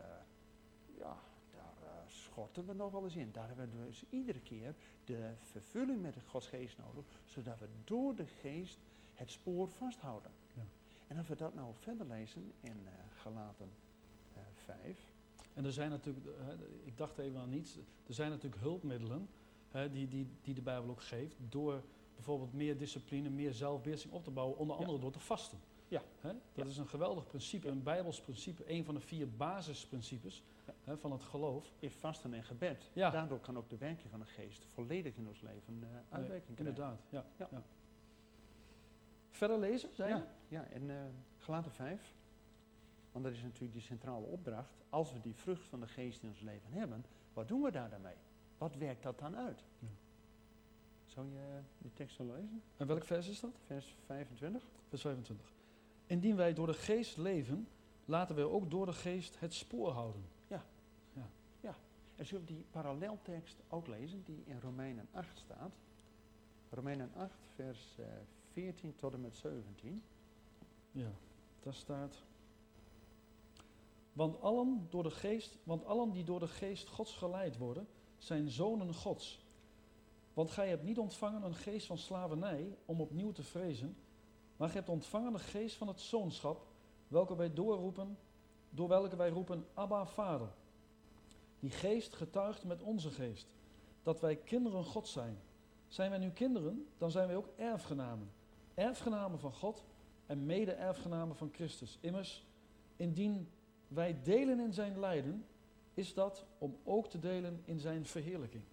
ja, 0.99 1.17
daar 1.51 1.75
eh, 1.83 1.91
schorten 2.07 2.67
we 2.67 2.73
nog 2.73 2.93
wel 2.93 3.05
eens 3.05 3.17
in. 3.17 3.33
Daar 3.33 3.47
hebben 3.47 3.71
we 3.71 3.87
dus 3.87 4.05
iedere 4.11 4.41
keer 4.41 4.75
de 5.05 5.32
vervulling 5.41 6.03
met 6.03 6.15
de 6.15 6.20
Gods 6.20 6.47
geest 6.47 6.79
nodig, 6.79 7.05
zodat 7.25 7.59
we 7.59 7.69
door 7.85 8.15
de 8.15 8.27
geest 8.27 8.79
het 9.15 9.31
spoor 9.31 9.69
vasthouden. 9.69 10.31
Ja. 10.55 10.63
En 11.06 11.17
als 11.17 11.29
we 11.29 11.37
dat 11.37 11.55
nou 11.55 11.75
verder 11.75 12.06
lezen 12.06 12.53
in 12.61 12.87
eh 12.87 12.93
Galaten 13.20 13.70
eh 14.35 14.41
5. 14.55 15.13
En 15.55 15.65
er 15.65 15.73
zijn 15.73 15.91
natuurlijk, 15.91 16.27
ik 16.85 16.97
dacht 16.97 17.19
even 17.19 17.41
aan 17.41 17.49
niets, 17.49 17.77
er 18.06 18.15
zijn 18.15 18.31
natuurlijk 18.31 18.63
hulpmiddelen 18.63 19.29
hè, 19.70 19.91
die, 19.91 20.09
die, 20.09 20.27
die 20.43 20.55
de 20.55 20.63
Bijbel 20.63 20.91
ook 20.91 21.03
geeft, 21.03 21.37
door 21.49 21.82
bijvoorbeeld 22.24 22.53
meer 22.53 22.79
discipline, 22.79 23.31
meer 23.31 23.53
zelfbeheersing 23.53 24.12
op 24.12 24.24
te 24.24 24.31
bouwen, 24.31 24.58
onder 24.58 24.77
Ja. 24.77 24.82
andere 24.82 25.00
door 25.00 25.12
te 25.12 25.19
vasten. 25.20 25.58
Ja. 25.89 26.03
Dat 26.20 26.34
Ja. 26.55 26.65
is 26.65 26.77
een 26.77 26.89
geweldig 26.89 27.27
principe, 27.27 27.69
een 27.69 27.82
Bijbels 27.82 28.20
principe, 28.20 28.70
een 28.72 28.84
van 28.84 28.94
de 28.94 29.00
vier 29.00 29.31
basisprincipes 29.31 30.43
Ja. 30.84 30.96
van 30.96 31.12
het 31.12 31.22
geloof. 31.22 31.72
is 31.79 31.94
vasten 31.94 32.34
en 32.34 32.44
gebed. 32.44 32.91
Ja. 32.93 33.10
Daardoor 33.10 33.39
kan 33.41 33.56
ook 33.56 33.69
de 33.69 33.77
werking 33.77 34.10
van 34.10 34.19
de 34.20 34.27
geest 34.27 34.67
volledig 34.74 35.17
in 35.17 35.29
ons 35.29 35.41
leven 35.41 35.84
uitwerking 36.08 36.56
krijgen. 36.56 36.67
Inderdaad, 36.67 37.00
ja. 37.08 37.24
Ja. 37.36 37.62
Verder 39.31 39.58
lezen, 39.58 39.94
zei 39.94 40.08
je? 40.08 40.15
Ja, 40.15 40.27
ja, 40.48 40.65
en 40.65 40.91
eh 40.91 40.96
Galaten 41.39 41.72
5, 41.72 42.15
want 43.12 43.24
dat 43.24 43.34
is 43.34 43.43
natuurlijk 43.43 43.72
die 43.72 43.82
centrale 43.82 44.27
opdracht. 44.27 44.74
Als 44.89 45.12
we 45.12 45.20
die 45.20 45.34
vrucht 45.34 45.67
van 45.69 45.81
de 45.81 45.86
geest 45.86 46.22
in 46.22 46.29
ons 46.29 46.41
leven 46.41 46.72
hebben, 46.72 47.05
wat 47.32 47.48
doen 47.48 47.62
we 47.62 47.70
daar 47.70 47.91
dan 47.91 48.00
mee? 48.00 48.15
Wat 48.58 48.74
werkt 48.77 49.03
dat 49.03 49.19
dan 49.19 49.36
uit? 49.36 49.65
Ja. 51.10 51.22
Zou 51.22 51.26
je 51.26 51.60
die 51.79 51.93
tekst 51.94 52.17
willen 52.17 52.34
lezen? 52.34 52.62
En 52.76 52.86
welk 52.86 53.05
vers 53.05 53.29
is 53.29 53.40
dat? 53.40 53.60
Vers 53.67 53.96
25. 54.05 54.62
Vers 54.88 55.02
25. 55.02 55.52
Indien 56.06 56.36
wij 56.36 56.55
door 56.55 56.67
de 56.67 56.74
geest 56.74 57.17
leven, 57.17 57.69
laten 58.05 58.34
wij 58.34 58.44
ook 58.44 58.70
door 58.70 58.86
de 58.86 58.93
geest 58.93 59.40
het 59.40 59.55
spoor 59.55 59.90
houden. 59.90 60.24
En 62.20 62.26
zullen 62.26 62.46
we 62.46 62.52
die 62.52 62.64
paralleltekst 62.70 63.56
ook 63.69 63.86
lezen, 63.86 64.22
die 64.24 64.43
in 64.44 64.60
Romeinen 64.60 65.08
8 65.12 65.38
staat? 65.38 65.72
Romeinen 66.70 67.10
8, 67.14 67.32
vers 67.55 67.98
eh, 67.98 68.06
14 68.52 68.96
tot 68.96 69.12
en 69.12 69.20
met 69.20 69.36
17. 69.36 70.02
Ja, 70.93 71.10
daar 71.60 71.74
staat. 71.74 72.22
Want 74.12 74.40
allen, 74.40 74.86
door 74.90 75.02
de 75.02 75.10
geest, 75.10 75.58
want 75.62 75.84
allen 75.84 76.12
die 76.12 76.24
door 76.24 76.40
de 76.40 76.48
geest 76.48 76.88
Gods 76.88 77.17
geleid 77.17 77.56
worden, 77.56 77.86
zijn 78.19 78.48
zonen 78.48 78.94
Gods. 78.94 79.44
Want 80.41 80.53
gij 80.53 80.69
hebt 80.69 80.82
niet 80.82 80.99
ontvangen 80.99 81.43
een 81.43 81.55
geest 81.55 81.87
van 81.87 81.99
slavernij 81.99 82.77
om 82.85 83.01
opnieuw 83.01 83.32
te 83.32 83.43
vrezen, 83.43 83.97
maar 84.56 84.69
gij 84.69 84.77
hebt 84.77 84.89
ontvangen 84.89 85.32
de 85.32 85.39
geest 85.39 85.77
van 85.77 85.89
het 85.89 86.01
zoonschap, 86.01 86.67
welke 87.09 87.37
wij 87.37 87.53
doorroepen, 87.53 88.19
door 88.70 88.89
welke 88.89 89.17
wij 89.17 89.29
roepen 89.29 89.67
Abba 89.75 90.06
Vader. 90.06 90.49
Die 91.59 91.70
geest 91.70 92.15
getuigt 92.15 92.65
met 92.65 92.82
onze 92.82 93.11
geest 93.11 93.47
dat 94.03 94.20
wij 94.20 94.37
kinderen 94.37 94.85
God 94.85 95.09
zijn. 95.09 95.39
Zijn 95.89 96.11
wij 96.11 96.19
nu 96.19 96.31
kinderen, 96.31 96.87
dan 96.99 97.11
zijn 97.11 97.27
wij 97.27 97.37
ook 97.37 97.49
erfgenamen. 97.56 98.31
Erfgenamen 98.75 99.39
van 99.39 99.53
God 99.53 99.85
en 100.27 100.47
mede-erfgenamen 100.47 101.37
van 101.37 101.51
Christus. 101.53 101.99
Immers, 102.01 102.47
indien 102.97 103.49
wij 103.89 104.23
delen 104.23 104.61
in 104.61 104.73
zijn 104.73 104.99
lijden, 104.99 105.47
is 105.94 106.15
dat 106.15 106.47
om 106.59 106.77
ook 106.85 107.09
te 107.09 107.19
delen 107.19 107.63
in 107.65 107.79
zijn 107.79 108.06
verheerlijking. 108.06 108.65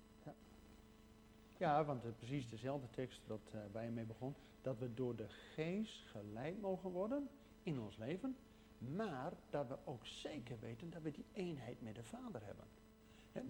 Ja, 1.58 1.86
want 1.86 2.04
het 2.04 2.18
precies 2.18 2.50
dezelfde 2.50 2.88
tekst 2.90 3.22
dat 3.28 3.52
uh, 3.56 3.62
waar 3.72 3.84
je 3.84 3.90
mee 3.90 4.06
begon. 4.06 4.36
Dat 4.62 4.78
we 4.78 4.94
door 4.94 5.16
de 5.16 5.28
geest 5.28 6.06
geleid 6.06 6.62
mogen 6.62 6.92
worden 6.92 7.30
in 7.64 7.80
ons 7.80 7.98
leven. 7.98 8.36
Maar 8.78 9.34
dat 9.50 9.68
we 9.68 9.78
ook 9.84 10.06
zeker 10.06 10.60
weten 10.60 10.90
dat 10.90 11.02
we 11.02 11.12
die 11.12 11.26
eenheid 11.34 11.82
met 11.82 11.96
de 11.96 12.04
Vader 12.04 12.42
hebben. 12.46 12.66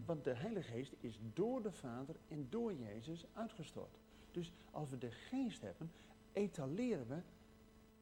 want 0.05 0.23
de 0.23 0.33
Heilige 0.33 0.71
Geest 0.71 0.93
is 0.99 1.19
door 1.33 1.61
de 1.61 1.71
Vader 1.71 2.15
en 2.27 2.47
door 2.49 2.73
Jezus 2.73 3.25
uitgestort. 3.33 3.97
Dus 4.31 4.51
als 4.71 4.89
we 4.89 4.97
de 4.97 5.11
geest 5.11 5.61
hebben, 5.61 5.91
etaleren 6.33 7.07
we, 7.07 7.21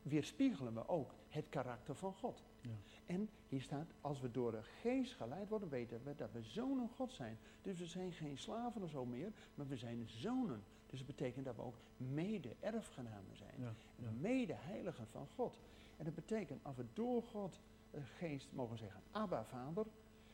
weerspiegelen 0.05 0.73
we 0.73 0.87
ook 0.87 1.13
het 1.27 1.49
karakter 1.49 1.95
van 1.95 2.13
God. 2.13 2.43
Ja. 2.61 2.69
En 3.05 3.29
hier 3.47 3.61
staat, 3.61 3.87
als 4.01 4.21
we 4.21 4.31
door 4.31 4.51
de 4.51 4.63
geest 4.63 5.13
geleid 5.13 5.49
worden, 5.49 5.69
weten 5.69 6.01
we 6.03 6.15
dat 6.15 6.31
we 6.31 6.41
zonen 6.41 6.89
God 6.95 7.11
zijn. 7.11 7.37
Dus 7.61 7.79
we 7.79 7.85
zijn 7.85 8.11
geen 8.11 8.37
slaven 8.37 8.83
of 8.83 8.89
zo 8.89 9.05
meer, 9.05 9.31
maar 9.55 9.67
we 9.67 9.77
zijn 9.77 10.03
zonen. 10.07 10.63
Dus 10.89 10.99
dat 10.99 11.07
betekent 11.07 11.45
dat 11.45 11.55
we 11.55 11.61
ook 11.61 11.75
mede-erfgenamen 11.97 13.35
zijn. 13.35 13.53
Ja, 13.57 13.73
Mede-heiligen 14.19 15.07
van 15.07 15.27
God. 15.35 15.59
En 15.97 16.05
dat 16.05 16.15
betekent, 16.15 16.63
als 16.63 16.75
we 16.75 16.85
door 16.93 17.23
God 17.23 17.59
de 17.91 18.01
geest 18.01 18.47
mogen 18.51 18.77
zeggen, 18.77 19.01
Abba 19.11 19.45
Vader, 19.45 19.85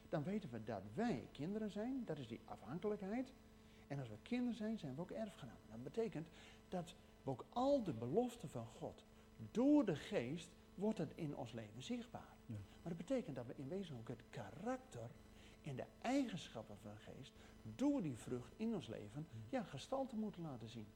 dan 0.09 0.23
weten 0.23 0.49
we 0.49 0.63
dat 0.63 0.83
wij 0.93 1.27
kinderen 1.31 1.71
zijn. 1.71 2.01
Dat 2.05 2.17
is 2.17 2.27
die 2.27 2.39
afhankelijkheid. 2.45 3.33
En 3.87 3.99
als 3.99 4.09
we 4.09 4.17
kinderen 4.21 4.55
zijn, 4.55 4.79
zijn 4.79 4.95
we 4.95 5.01
ook 5.01 5.11
erfgenamen. 5.11 5.61
Dat 5.69 5.83
betekent 5.83 6.27
dat 6.69 6.95
we 7.23 7.29
ook 7.29 7.45
al 7.49 7.83
de 7.83 7.93
beloften 7.93 8.49
van 8.49 8.65
God 8.65 9.03
door 9.51 9.85
de 9.85 9.95
geest 9.95 10.49
wordt 10.75 10.97
het 10.97 11.11
in 11.15 11.35
ons 11.35 11.51
leven 11.51 11.81
zichtbaar. 11.81 12.35
Ja. 12.45 12.55
Maar 12.55 12.95
dat 12.95 13.07
betekent 13.07 13.35
dat 13.35 13.45
we 13.45 13.53
in 13.55 13.67
wezen 13.67 13.97
ook 13.97 14.07
het 14.07 14.23
karakter 14.29 15.09
en 15.63 15.75
de 15.75 15.85
eigenschappen 16.01 16.77
van 16.81 16.91
de 16.91 17.11
geest 17.11 17.33
door 17.75 18.01
die 18.01 18.17
vrucht 18.17 18.53
in 18.57 18.73
ons 18.73 18.87
leven 18.87 19.27
ja, 19.49 19.63
gestalte 19.63 20.15
moeten 20.15 20.41
laten 20.41 20.69
zien. 20.69 20.87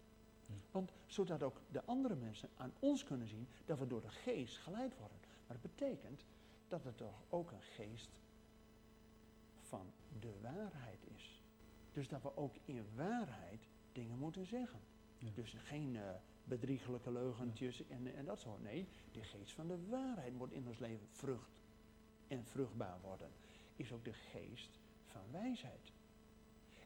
Ja. 0.45 0.53
Want 0.71 0.91
zodat 1.05 1.43
ook 1.43 1.61
de 1.71 1.85
andere 1.85 2.15
mensen 2.15 2.49
aan 2.57 2.73
ons 2.79 3.03
kunnen 3.03 3.27
zien 3.27 3.47
dat 3.65 3.79
we 3.79 3.87
door 3.87 4.01
de 4.01 4.09
geest 4.09 4.57
geleid 4.57 4.97
worden. 4.97 5.17
Maar 5.47 5.57
dat 5.61 5.75
betekent 5.75 6.25
dat 6.67 6.83
het 6.83 6.97
toch 6.97 7.23
ook 7.29 7.51
een 7.51 7.61
geest 7.61 8.19
van 9.61 9.91
de 10.19 10.33
waarheid 10.41 10.99
is. 11.15 11.43
Dus 11.93 12.07
dat 12.07 12.21
we 12.21 12.37
ook 12.37 12.55
in 12.65 12.85
waarheid 12.95 13.67
dingen 13.91 14.17
moeten 14.17 14.45
zeggen. 14.45 14.79
Dus 15.33 15.53
geen 15.53 15.93
uh, 15.93 16.01
bedriegelijke 16.45 17.11
leugentjes 17.11 17.87
en, 17.87 18.15
en 18.15 18.25
dat 18.25 18.39
soort. 18.39 18.63
Nee, 18.63 18.87
de 19.11 19.23
geest 19.23 19.53
van 19.53 19.67
de 19.67 19.87
waarheid 19.89 20.33
moet 20.33 20.51
in 20.51 20.67
ons 20.67 20.79
leven 20.79 21.07
vrucht 21.11 21.61
en 22.27 22.45
vruchtbaar 22.45 22.97
worden. 23.01 23.29
Is 23.75 23.91
ook 23.91 24.05
de 24.05 24.13
geest 24.13 24.79
van 25.05 25.21
wijsheid. 25.31 25.91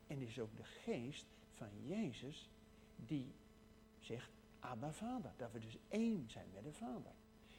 En 0.07 0.21
is 0.21 0.39
ook 0.39 0.57
de 0.57 0.63
geest 0.63 1.25
van 1.53 1.69
Jezus 1.85 2.49
die 2.95 3.31
zegt, 3.99 4.29
Abba 4.59 4.91
Vader. 4.91 5.31
Dat 5.37 5.51
we 5.51 5.59
dus 5.59 5.77
één 5.87 6.29
zijn 6.29 6.47
met 6.53 6.63
de 6.63 6.73
Vader. 6.73 7.11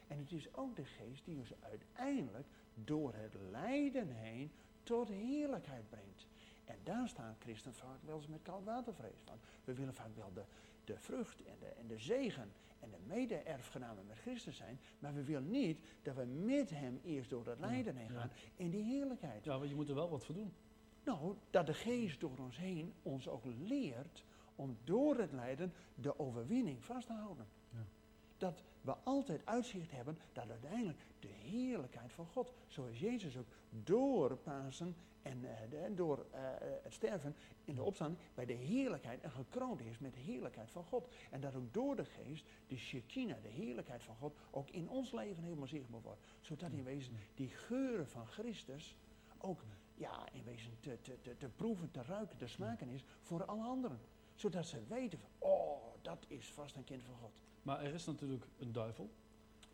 En 0.09 0.19
het 0.19 0.33
is 0.33 0.55
ook 0.55 0.77
de 0.77 0.85
geest 0.85 1.25
die 1.25 1.37
ons 1.37 1.53
uiteindelijk 1.61 2.47
door 2.75 3.15
het 3.15 3.35
lijden 3.51 4.09
heen 4.09 4.51
tot 4.83 5.09
heerlijkheid 5.09 5.89
brengt. 5.89 6.27
En 6.65 6.77
daar 6.85 7.09
staan 7.09 7.37
christen 7.39 7.75
vaak 7.75 8.03
wel 8.05 8.17
eens 8.17 8.27
met 8.27 8.43
koud 8.43 8.65
watervrees 8.65 9.21
van. 9.25 9.39
We 9.65 9.75
willen 9.75 9.95
vaak 9.95 10.17
wel 10.17 10.33
de, 10.35 10.43
de 10.91 10.99
vrucht 10.99 11.43
en 11.43 11.57
de, 11.59 11.67
en 11.67 11.87
de 11.87 11.99
zegen 11.99 12.53
en 12.81 12.91
de 12.91 12.99
mede-erfgenamen 13.07 14.07
met 14.07 14.19
Christus 14.19 14.57
zijn. 14.57 14.81
Maar 14.99 15.15
we 15.15 15.25
willen 15.25 15.51
niet 15.51 15.81
dat 16.03 16.15
we 16.15 16.25
met 16.25 16.71
hem 16.71 17.01
eerst 17.05 17.31
door 17.31 17.45
dat 17.45 17.59
lijden 17.59 17.97
heen 17.97 18.11
gaan 18.11 18.31
in 18.57 18.71
die 18.71 18.85
heerlijkheid. 18.85 19.45
Ja, 19.45 19.59
maar 19.59 19.69
je 19.69 19.75
moet 19.75 19.89
er 19.89 19.95
wel 19.95 20.11
wat 20.11 20.25
voor 20.25 20.35
doen. 20.35 20.53
Nou, 21.05 21.37
dat 21.51 21.67
de 21.67 21.75
geest 21.75 22.21
door 22.21 22.39
ons 22.39 22.57
heen 22.57 22.93
ons 23.03 23.29
ook 23.29 23.45
leert 23.45 24.25
om 24.55 24.77
door 24.85 25.19
het 25.19 25.33
lijden 25.33 25.73
de 25.95 26.19
overwinning 26.19 26.85
vast 26.85 27.07
te 27.07 27.13
houden. 27.13 27.47
Ja. 27.71 27.85
Dat 28.37 28.63
we 28.81 28.97
altijd 28.97 29.47
uitzicht 29.47 29.91
hebben 29.91 30.19
dat 30.33 30.51
uiteindelijk 30.51 30.99
de 31.21 31.29
heerlijkheid 31.29 32.13
van 32.13 32.27
God, 32.27 32.53
zoals 32.67 32.99
Jezus 32.99 33.37
ook 33.37 33.49
door 33.71 34.37
Pasen 34.37 34.97
en 35.23 35.43
uh, 35.43 35.51
door 35.95 36.27
uh, 36.35 36.41
het 36.83 36.93
sterven 36.93 37.37
in 37.65 37.75
de 37.75 37.83
opstanding 37.83 38.21
bij 38.35 38.47
de 38.47 38.53
heerlijkheid 38.53 39.21
en 39.21 39.31
gekroond 39.31 39.81
is 39.81 39.99
met 39.99 40.15
de 40.15 40.21
heerlijkheid 40.21 40.71
van 40.71 40.85
God. 40.85 41.09
En 41.31 41.41
dat 41.41 41.55
ook 41.55 41.75
door 41.75 41.97
de 41.97 42.05
geest 42.05 42.47
de 42.67 42.77
Shekinah, 42.77 43.43
de 43.43 43.49
heerlijkheid 43.49 44.03
van 44.03 44.17
God, 44.17 44.37
ook 44.51 44.71
in 44.71 44.89
ons 44.89 45.13
leven 45.13 45.43
helemaal 45.43 45.67
zichtbaar 45.67 46.01
wordt. 46.01 46.21
Zodat 46.41 46.73
in 46.73 46.85
wezen 46.85 47.17
die 47.35 47.49
geuren 47.49 48.09
van 48.09 48.27
Christus 48.27 48.97
ook 49.39 49.65
ja, 49.95 50.29
in 50.33 50.45
wezen 50.45 50.77
te, 50.81 50.99
te, 51.01 51.21
te, 51.21 51.37
te 51.37 51.49
proeven, 51.49 51.91
te 51.91 52.03
ruiken, 52.03 52.37
te 52.37 52.47
smaken 52.47 52.89
is 52.89 53.05
voor 53.21 53.45
alle 53.45 53.65
anderen. 53.65 54.01
Zodat 54.35 54.67
ze 54.67 54.83
weten 54.89 55.19
van, 55.19 55.31
oh, 55.39 55.83
dat 56.03 56.25
is 56.29 56.53
vast 56.53 56.77
een 56.77 56.85
kind 56.85 57.03
van 57.03 57.15
God. 57.15 57.33
Maar 57.63 57.83
er 57.83 57.95
is 57.95 58.07
natuurlijk 58.07 58.47
een 58.59 58.73
duivel. 58.73 59.11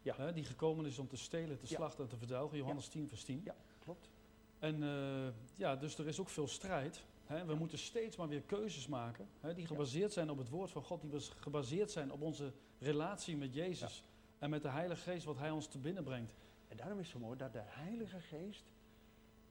Ja. 0.02 0.16
Hè, 0.16 0.32
die 0.32 0.44
gekomen 0.44 0.86
is 0.86 0.98
om 0.98 1.08
te 1.08 1.16
stelen, 1.16 1.58
te 1.58 1.66
slachten 1.66 2.04
en 2.04 2.10
te 2.10 2.16
verdelgen. 2.16 2.58
Johannes 2.58 2.88
10 2.88 3.08
vers 3.08 3.24
10. 3.24 3.40
Ja, 3.44 3.56
klopt. 3.86 4.10
En 4.58 4.82
uh, 4.82 5.28
ja, 5.54 5.76
dus 5.76 5.98
er 5.98 6.06
is 6.06 6.20
ook 6.20 6.28
veel 6.28 6.48
strijd. 6.48 7.04
Hè. 7.24 7.44
We 7.44 7.54
moeten 7.54 7.78
steeds 7.78 8.16
maar 8.16 8.28
weer 8.28 8.42
keuzes 8.42 8.86
maken. 8.86 9.28
Hè, 9.40 9.54
die 9.54 9.66
gebaseerd 9.66 10.12
zijn 10.12 10.30
op 10.30 10.38
het 10.38 10.48
woord 10.48 10.70
van 10.70 10.82
God. 10.82 11.00
Die 11.00 11.20
gebaseerd 11.20 11.90
zijn 11.90 12.12
op 12.12 12.22
onze 12.22 12.52
relatie 12.78 13.36
met 13.36 13.54
Jezus. 13.54 14.04
En 14.38 14.50
met 14.50 14.62
de 14.62 14.68
Heilige 14.68 15.10
Geest 15.10 15.24
wat 15.24 15.38
Hij 15.38 15.50
ons 15.50 15.66
te 15.66 15.78
binnen 15.78 16.04
brengt. 16.04 16.34
En 16.68 16.76
daarom 16.76 16.98
is 16.98 17.04
het 17.04 17.16
zo 17.16 17.26
mooi 17.26 17.38
dat 17.38 17.52
de 17.52 17.62
Heilige 17.64 18.20
Geest 18.20 18.64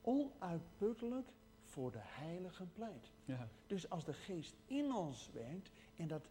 onuitputtelijk 0.01 1.27
voor 1.63 1.91
de 1.91 2.01
heiligen 2.01 2.71
pleit. 2.73 3.11
Ja. 3.25 3.47
Dus 3.67 3.89
als 3.89 4.05
de 4.05 4.13
geest 4.13 4.55
in 4.65 4.93
ons 4.93 5.29
werkt 5.33 5.71
en 5.95 6.07
dat, 6.07 6.27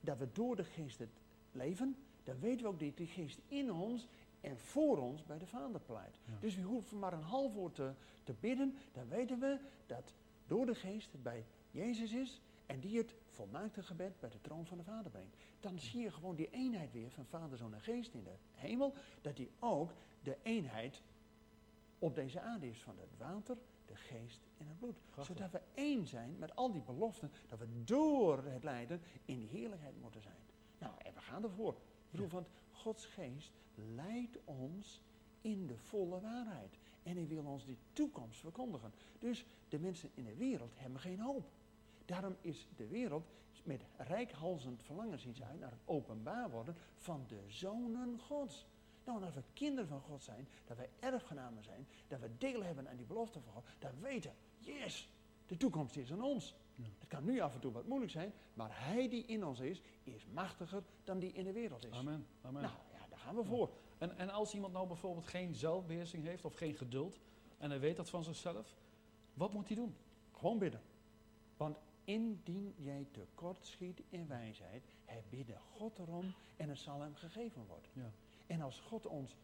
dat 0.00 0.18
we 0.18 0.28
door 0.32 0.56
de 0.56 0.64
geest 0.64 0.98
het 0.98 1.20
leven, 1.52 1.96
dan 2.24 2.38
weten 2.40 2.62
we 2.62 2.68
ook 2.68 2.80
dat 2.80 2.96
die 2.96 3.06
geest 3.06 3.40
in 3.48 3.72
ons 3.72 4.06
en 4.40 4.58
voor 4.58 4.98
ons 4.98 5.24
bij 5.24 5.38
de 5.38 5.46
Vader 5.46 5.80
pleit. 5.80 6.18
Dus 6.40 6.56
we 6.56 6.62
hoeven 6.62 6.98
maar 6.98 7.12
een 7.12 7.22
half 7.22 7.54
woord 7.54 7.74
te, 7.74 7.92
te 8.24 8.34
bidden, 8.40 8.76
dan 8.92 9.08
weten 9.08 9.38
we 9.38 9.58
dat 9.86 10.14
door 10.46 10.66
de 10.66 10.74
geest 10.74 11.12
het 11.12 11.22
bij 11.22 11.44
Jezus 11.70 12.12
is 12.12 12.40
en 12.66 12.80
die 12.80 12.98
het 12.98 13.14
volmaakte 13.28 13.82
gebed 13.82 14.20
bij 14.20 14.30
de 14.30 14.40
troon 14.40 14.66
van 14.66 14.78
de 14.78 14.84
Vader 14.84 15.10
brengt. 15.10 15.36
Dan 15.60 15.78
zie 15.78 16.00
je 16.00 16.10
gewoon 16.10 16.36
die 16.36 16.50
eenheid 16.50 16.92
weer 16.92 17.10
van 17.10 17.26
Vader, 17.26 17.58
Zoon 17.58 17.74
en 17.74 17.80
Geest 17.80 18.14
in 18.14 18.24
de 18.24 18.34
hemel, 18.54 18.94
dat 19.20 19.36
die 19.36 19.50
ook 19.58 19.92
de 20.22 20.36
eenheid 20.42 21.02
op 21.98 22.14
deze 22.14 22.40
aarde 22.40 22.68
is 22.68 22.82
van 22.82 22.98
het 22.98 23.18
water, 23.18 23.56
de 23.86 23.96
geest 23.96 24.40
en 24.58 24.66
het 24.66 24.78
bloed. 24.78 24.96
Zodat 25.20 25.50
we 25.50 25.60
één 25.74 26.06
zijn 26.06 26.38
met 26.38 26.56
al 26.56 26.72
die 26.72 26.82
beloften, 26.82 27.30
dat 27.48 27.58
we 27.58 27.84
door 27.84 28.44
het 28.44 28.62
lijden 28.62 29.00
in 29.24 29.38
die 29.38 29.48
heerlijkheid 29.48 30.00
moeten 30.00 30.22
zijn. 30.22 30.40
Nou, 30.78 30.92
en 30.98 31.14
we 31.14 31.20
gaan 31.20 31.42
ervoor. 31.42 31.72
Ik 31.72 32.10
bedoel, 32.10 32.28
want 32.28 32.48
Gods 32.80 33.06
geest 33.06 33.50
leidt 33.74 34.38
ons 34.44 35.00
in 35.40 35.66
de 35.66 35.78
volle 35.78 36.20
waarheid. 36.20 36.78
En 37.02 37.16
hij 37.16 37.26
wil 37.26 37.44
ons 37.44 37.64
die 37.64 37.78
toekomst 37.92 38.40
verkondigen. 38.40 38.92
Dus 39.18 39.44
de 39.68 39.78
mensen 39.78 40.10
in 40.14 40.24
de 40.24 40.36
wereld 40.36 40.72
hebben 40.74 41.00
geen 41.00 41.20
hoop. 41.20 41.44
Daarom 42.04 42.36
is 42.40 42.66
de 42.76 42.86
wereld 42.86 43.26
met 43.62 43.82
rijkhalzend 43.96 44.82
verlangen 44.82 45.18
zien 45.18 45.36
uit 45.44 45.60
naar 45.60 45.70
het 45.70 45.80
openbaar 45.84 46.50
worden 46.50 46.74
van 46.96 47.24
de 47.28 47.40
zonen 47.46 48.18
Gods. 48.18 48.66
Nou, 49.04 49.24
als 49.24 49.34
we 49.34 49.42
kinderen 49.52 49.88
van 49.88 50.00
God 50.00 50.22
zijn, 50.22 50.48
dat 50.66 50.76
wij 50.76 50.88
erfgenamen 51.00 51.62
zijn, 51.62 51.86
dat 52.08 52.20
we 52.20 52.30
deel 52.38 52.62
hebben 52.62 52.88
aan 52.88 52.96
die 52.96 53.06
belofte 53.06 53.40
van 53.40 53.52
God, 53.52 53.64
dan 53.78 54.00
weten, 54.00 54.34
yes, 54.58 55.08
de 55.46 55.56
toekomst 55.56 55.96
is 55.96 56.12
aan 56.12 56.22
ons. 56.22 56.54
Het 56.98 57.08
kan 57.08 57.24
nu 57.24 57.40
af 57.40 57.54
en 57.54 57.60
toe 57.60 57.72
wat 57.72 57.86
moeilijk 57.86 58.12
zijn, 58.12 58.32
maar 58.54 58.70
Hij 58.72 59.08
die 59.08 59.24
in 59.24 59.44
ons 59.44 59.60
is, 59.60 59.82
is 60.04 60.26
machtiger 60.32 60.82
dan 61.04 61.18
die 61.18 61.32
in 61.32 61.44
de 61.44 61.52
wereld 61.52 61.84
is. 61.84 61.92
Amen. 61.92 62.26
Amen. 62.42 62.62
Nou 62.62 62.74
ja, 62.92 63.06
daar 63.08 63.18
gaan 63.18 63.36
we 63.36 63.44
voor. 63.44 63.70
En, 63.98 64.16
en 64.16 64.30
als 64.30 64.54
iemand 64.54 64.72
nou 64.72 64.86
bijvoorbeeld 64.86 65.26
geen 65.26 65.54
zelfbeheersing 65.54 66.24
heeft 66.24 66.44
of 66.44 66.54
geen 66.54 66.74
geduld, 66.74 67.18
en 67.58 67.70
hij 67.70 67.80
weet 67.80 67.96
dat 67.96 68.10
van 68.10 68.24
zichzelf, 68.24 68.74
wat 69.34 69.52
moet 69.52 69.66
hij 69.66 69.76
doen? 69.76 69.96
Gewoon 70.32 70.58
bidden. 70.58 70.80
Want 71.56 71.78
indien 72.04 72.74
jij 72.76 73.06
tekort 73.10 73.66
schiet 73.66 74.02
in 74.08 74.26
wijsheid, 74.26 74.84
hij 75.04 75.22
bidde 75.28 75.56
God 75.58 75.98
erom 75.98 76.34
en 76.56 76.68
het 76.68 76.78
zal 76.78 77.00
hem 77.00 77.14
gegeven 77.14 77.66
worden. 77.66 77.90
Ja. 77.92 78.10
En 78.46 78.60
als 78.60 78.80
God 78.80 79.06
ons, 79.06 79.36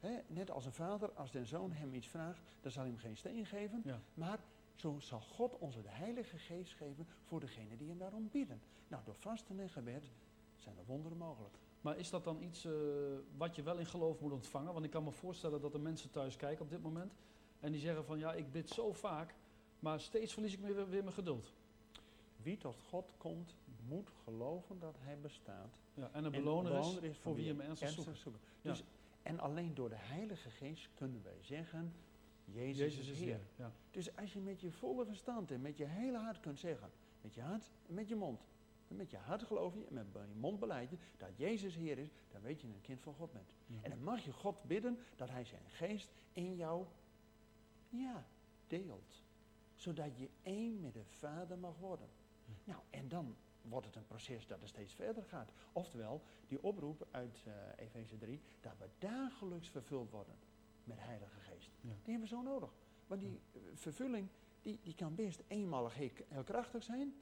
hè, 0.00 0.18
net 0.26 0.50
als 0.50 0.66
een 0.66 0.72
vader, 0.72 1.12
als 1.12 1.30
de 1.30 1.44
zoon 1.44 1.72
hem 1.72 1.94
iets 1.94 2.06
vraagt, 2.06 2.52
dan 2.60 2.72
zal 2.72 2.82
hij 2.82 2.90
hem 2.90 3.00
geen 3.00 3.16
steen 3.16 3.46
geven. 3.46 3.84
Maar 4.14 4.38
zo 4.74 4.98
zal 4.98 5.20
God 5.20 5.58
ons 5.58 5.74
de 5.74 5.88
Heilige 5.88 6.38
Geest 6.38 6.72
geven 6.72 7.06
voor 7.24 7.40
degene 7.40 7.76
die 7.76 7.88
hem 7.88 7.98
daarom 7.98 8.28
bidden. 8.30 8.60
Nou, 8.88 9.02
door 9.04 9.14
vasten 9.14 9.60
en 9.60 9.70
gebed 9.70 10.10
zijn 10.56 10.78
er 10.78 10.84
wonderen 10.84 11.18
mogelijk. 11.18 11.54
Maar 11.80 11.98
is 11.98 12.10
dat 12.10 12.24
dan 12.24 12.42
iets 12.42 12.64
uh, 12.64 12.72
wat 13.36 13.56
je 13.56 13.62
wel 13.62 13.78
in 13.78 13.86
geloof 13.86 14.20
moet 14.20 14.32
ontvangen? 14.32 14.72
Want 14.72 14.84
ik 14.84 14.90
kan 14.90 15.04
me 15.04 15.12
voorstellen 15.12 15.60
dat 15.60 15.74
er 15.74 15.80
mensen 15.80 16.10
thuis 16.10 16.36
kijken 16.36 16.64
op 16.64 16.70
dit 16.70 16.82
moment. 16.82 17.14
En 17.60 17.72
die 17.72 17.80
zeggen 17.80 18.04
van 18.04 18.18
ja, 18.18 18.32
ik 18.32 18.52
bid 18.52 18.70
zo 18.70 18.92
vaak. 18.92 19.34
Maar 19.78 20.00
steeds 20.00 20.32
verlies 20.32 20.52
ik 20.52 20.60
weer, 20.60 20.88
weer 20.88 21.02
mijn 21.02 21.14
geduld. 21.14 21.52
Wie 22.36 22.56
tot 22.56 22.80
God 22.88 23.12
komt, 23.16 23.54
moet 23.88 24.10
geloven 24.24 24.78
dat 24.78 24.96
hij 24.98 25.18
bestaat. 25.20 25.78
Ja, 25.94 26.10
en 26.12 26.24
een 26.24 26.34
En 26.34 26.42
beloner 26.42 27.04
is 27.04 27.18
voor 27.18 27.34
wie 27.34 27.48
hem 27.48 27.60
ernstig 27.60 28.16
zoekt. 28.16 28.46
Ja. 28.60 28.70
Dus, 28.70 28.84
En 29.22 29.40
alleen 29.40 29.74
door 29.74 29.88
de 29.88 29.98
Heilige 29.98 30.50
Geest 30.50 30.88
kunnen 30.94 31.22
wij 31.22 31.38
zeggen, 31.40 31.92
Jezus, 32.44 32.94
Jezus 32.94 33.08
is 33.08 33.18
Heer. 33.18 33.26
Heer. 33.26 33.46
Ja. 33.56 33.72
Dus 33.90 34.16
als 34.16 34.32
je 34.32 34.40
met 34.40 34.60
je 34.60 34.70
volle 34.70 35.04
verstand 35.04 35.50
en 35.50 35.60
met 35.60 35.76
je 35.76 35.84
hele 35.84 36.18
hart 36.18 36.40
kunt 36.40 36.58
zeggen, 36.58 36.90
met 37.20 37.34
je 37.34 37.40
hart 37.40 37.70
en 37.86 37.94
met 37.94 38.08
je 38.08 38.16
mond, 38.16 38.46
en 38.88 38.96
met 38.96 39.10
je 39.10 39.16
hart 39.16 39.42
geloof 39.42 39.74
je 39.74 39.84
en 39.86 39.94
met 39.94 40.06
je 40.12 40.34
mond 40.40 40.60
beleid 40.60 40.90
je 40.90 40.96
dat 41.16 41.36
Jezus 41.36 41.74
Heer 41.74 41.98
is, 41.98 42.10
dan 42.30 42.40
weet 42.40 42.60
je 42.60 42.66
een 42.66 42.80
kind 42.80 43.00
van 43.00 43.14
God 43.14 43.32
bent. 43.32 43.52
Ja. 43.66 43.82
En 43.82 43.90
dan 43.90 44.02
mag 44.02 44.24
je 44.24 44.32
God 44.32 44.62
bidden 44.62 44.98
dat 45.16 45.30
Hij 45.30 45.44
zijn 45.44 45.62
geest 45.66 46.10
in 46.32 46.56
jou, 46.56 46.86
ja, 47.88 48.26
deelt. 48.66 49.22
Zodat 49.74 50.16
je 50.16 50.28
één 50.42 50.80
met 50.80 50.94
de 50.94 51.04
Vader 51.04 51.58
mag 51.58 51.78
worden. 51.78 52.08
Ja. 52.44 52.54
Nou, 52.64 52.82
en 52.90 53.08
dan 53.08 53.36
wordt 53.62 53.86
het 53.86 53.96
een 53.96 54.06
proces 54.06 54.46
dat 54.46 54.62
er 54.62 54.68
steeds 54.68 54.94
verder 54.94 55.24
gaat. 55.24 55.52
Oftewel, 55.72 56.22
die 56.48 56.62
oproep 56.62 57.06
uit 57.10 57.42
eh 57.46 57.84
Efeze 57.84 58.18
3, 58.18 58.40
dat 58.60 58.78
we 58.78 58.88
dagelijks 58.98 59.68
vervuld 59.68 60.10
worden 60.10 60.34
met 60.86 60.96
Heilige 61.00 61.38
Geest. 61.40 61.70
Ja. 61.80 61.88
Die 61.88 62.12
hebben 62.12 62.20
we 62.20 62.26
zo 62.26 62.42
nodig. 62.42 62.74
Want 63.06 63.20
die 63.20 63.40
eh, 63.52 63.60
vervulling, 63.74 64.28
die, 64.62 64.78
die 64.82 64.94
kan 64.94 65.14
best 65.14 65.42
eenmalig 65.46 65.94
heel, 65.94 66.10
heel 66.28 66.42
krachtig 66.44 66.82
zijn, 66.82 67.14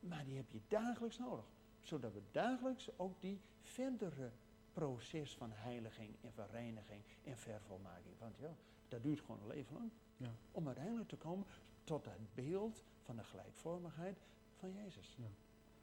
maar 0.00 0.24
die 0.24 0.36
heb 0.36 0.50
je 0.52 0.60
dagelijks 0.68 1.18
nodig. 1.18 1.44
Zodat 1.80 2.12
we 2.12 2.22
dagelijks 2.30 2.98
ook 2.98 3.20
die 3.20 3.40
verdere 3.62 4.30
proces 4.72 5.36
van 5.36 5.50
heiliging 5.52 6.14
en 6.20 6.32
verreniging 6.32 7.02
en 7.24 7.36
vervolmaking. 7.36 8.18
Want 8.18 8.36
ja, 8.38 8.54
dat 8.88 9.02
duurt 9.02 9.20
gewoon 9.20 9.40
een 9.40 9.46
leven 9.46 9.74
lang. 9.74 9.90
Ja. 10.16 10.30
Om 10.52 10.66
uiteindelijk 10.66 11.08
te 11.08 11.16
komen 11.16 11.46
tot 11.84 12.04
het 12.04 12.34
beeld 12.34 12.82
van 13.02 13.16
de 13.16 13.24
gelijkvormigheid 13.24 14.18
van 14.58 14.72
Jezus. 14.72 15.16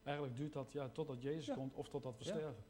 Eigenlijk 0.04 0.38
duurt 0.38 0.54
dat 0.54 0.72
ja, 0.72 0.90
totdat 0.90 1.22
Jezus 1.22 1.46
Ja. 1.46 1.54
komt 1.56 1.74
of 1.74 1.90
totdat 1.90 2.18
we 2.18 2.24
Ja. 2.24 2.30
sterven. 2.32 2.64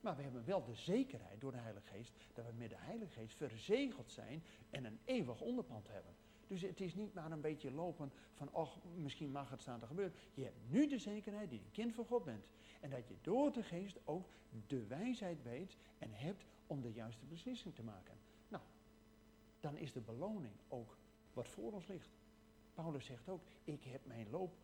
Maar 0.00 0.16
we 0.16 0.22
hebben 0.22 0.44
wel 0.44 0.64
de 0.64 0.74
zekerheid 0.74 1.40
door 1.40 1.52
de 1.52 1.58
Heilige 1.58 1.86
Geest 1.86 2.12
dat 2.34 2.46
we 2.46 2.52
met 2.52 2.70
de 2.70 2.76
Heilige 2.78 3.12
Geest 3.12 3.36
verzegeld 3.36 4.10
zijn 4.10 4.42
en 4.70 4.84
een 4.84 4.98
eeuwig 5.04 5.40
onderpand 5.40 5.88
hebben. 5.88 6.14
Dus 6.46 6.62
het 6.62 6.80
is 6.80 6.94
niet 6.94 7.14
maar 7.14 7.30
een 7.30 7.40
beetje 7.40 7.70
lopen 7.70 8.12
van, 8.34 8.52
och, 8.52 8.78
misschien 8.94 9.30
mag 9.30 9.50
het 9.50 9.60
staan 9.60 9.80
te 9.80 9.86
gebeuren. 9.86 10.14
Je 10.34 10.44
hebt 10.44 10.56
nu 10.68 10.86
de 10.86 10.98
zekerheid 10.98 11.50
dat 11.50 11.58
je 11.58 11.64
een 11.64 11.70
kind 11.70 11.94
van 11.94 12.04
God 12.04 12.24
bent. 12.24 12.50
En 12.80 12.90
dat 12.90 13.08
je 13.08 13.14
door 13.20 13.52
de 13.52 13.62
Geest 13.62 13.98
ook 14.04 14.28
de 14.66 14.86
wijsheid 14.86 15.42
weet 15.42 15.76
en 15.98 16.12
hebt 16.12 16.44
om 16.66 16.80
de 16.80 16.92
juiste 16.92 17.26
beslissing 17.26 17.74
te 17.74 17.82
maken. 17.82 18.14
Nou, 18.48 18.62
dan 19.60 19.76
is 19.76 19.92
de 19.92 20.00
beloning 20.00 20.54
ook 20.68 20.96
wat 21.32 21.48
voor 21.48 21.72
ons 21.72 21.86
ligt. 21.86 22.10
Paulus 22.74 23.04
zegt 23.04 23.28
ook, 23.28 23.42
ik 23.64 23.84
heb 23.84 24.06
mijn 24.06 24.30
loop 24.30 24.56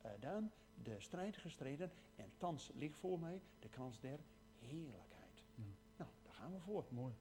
gedaan, 0.00 0.52
de 0.82 1.00
strijd 1.00 1.36
gestreden 1.36 1.92
en 2.16 2.32
thans 2.36 2.70
ligt 2.74 2.96
voor 2.96 3.18
mij 3.18 3.40
de 3.58 3.68
krans 3.68 4.00
der 4.00 4.18
heerlijkheid. 4.64 5.42
Ja. 5.54 5.64
Nou, 5.96 6.10
daar 6.22 6.32
gaan 6.32 6.52
we 6.52 6.60
voor. 6.60 6.84
Mooi. 6.88 7.14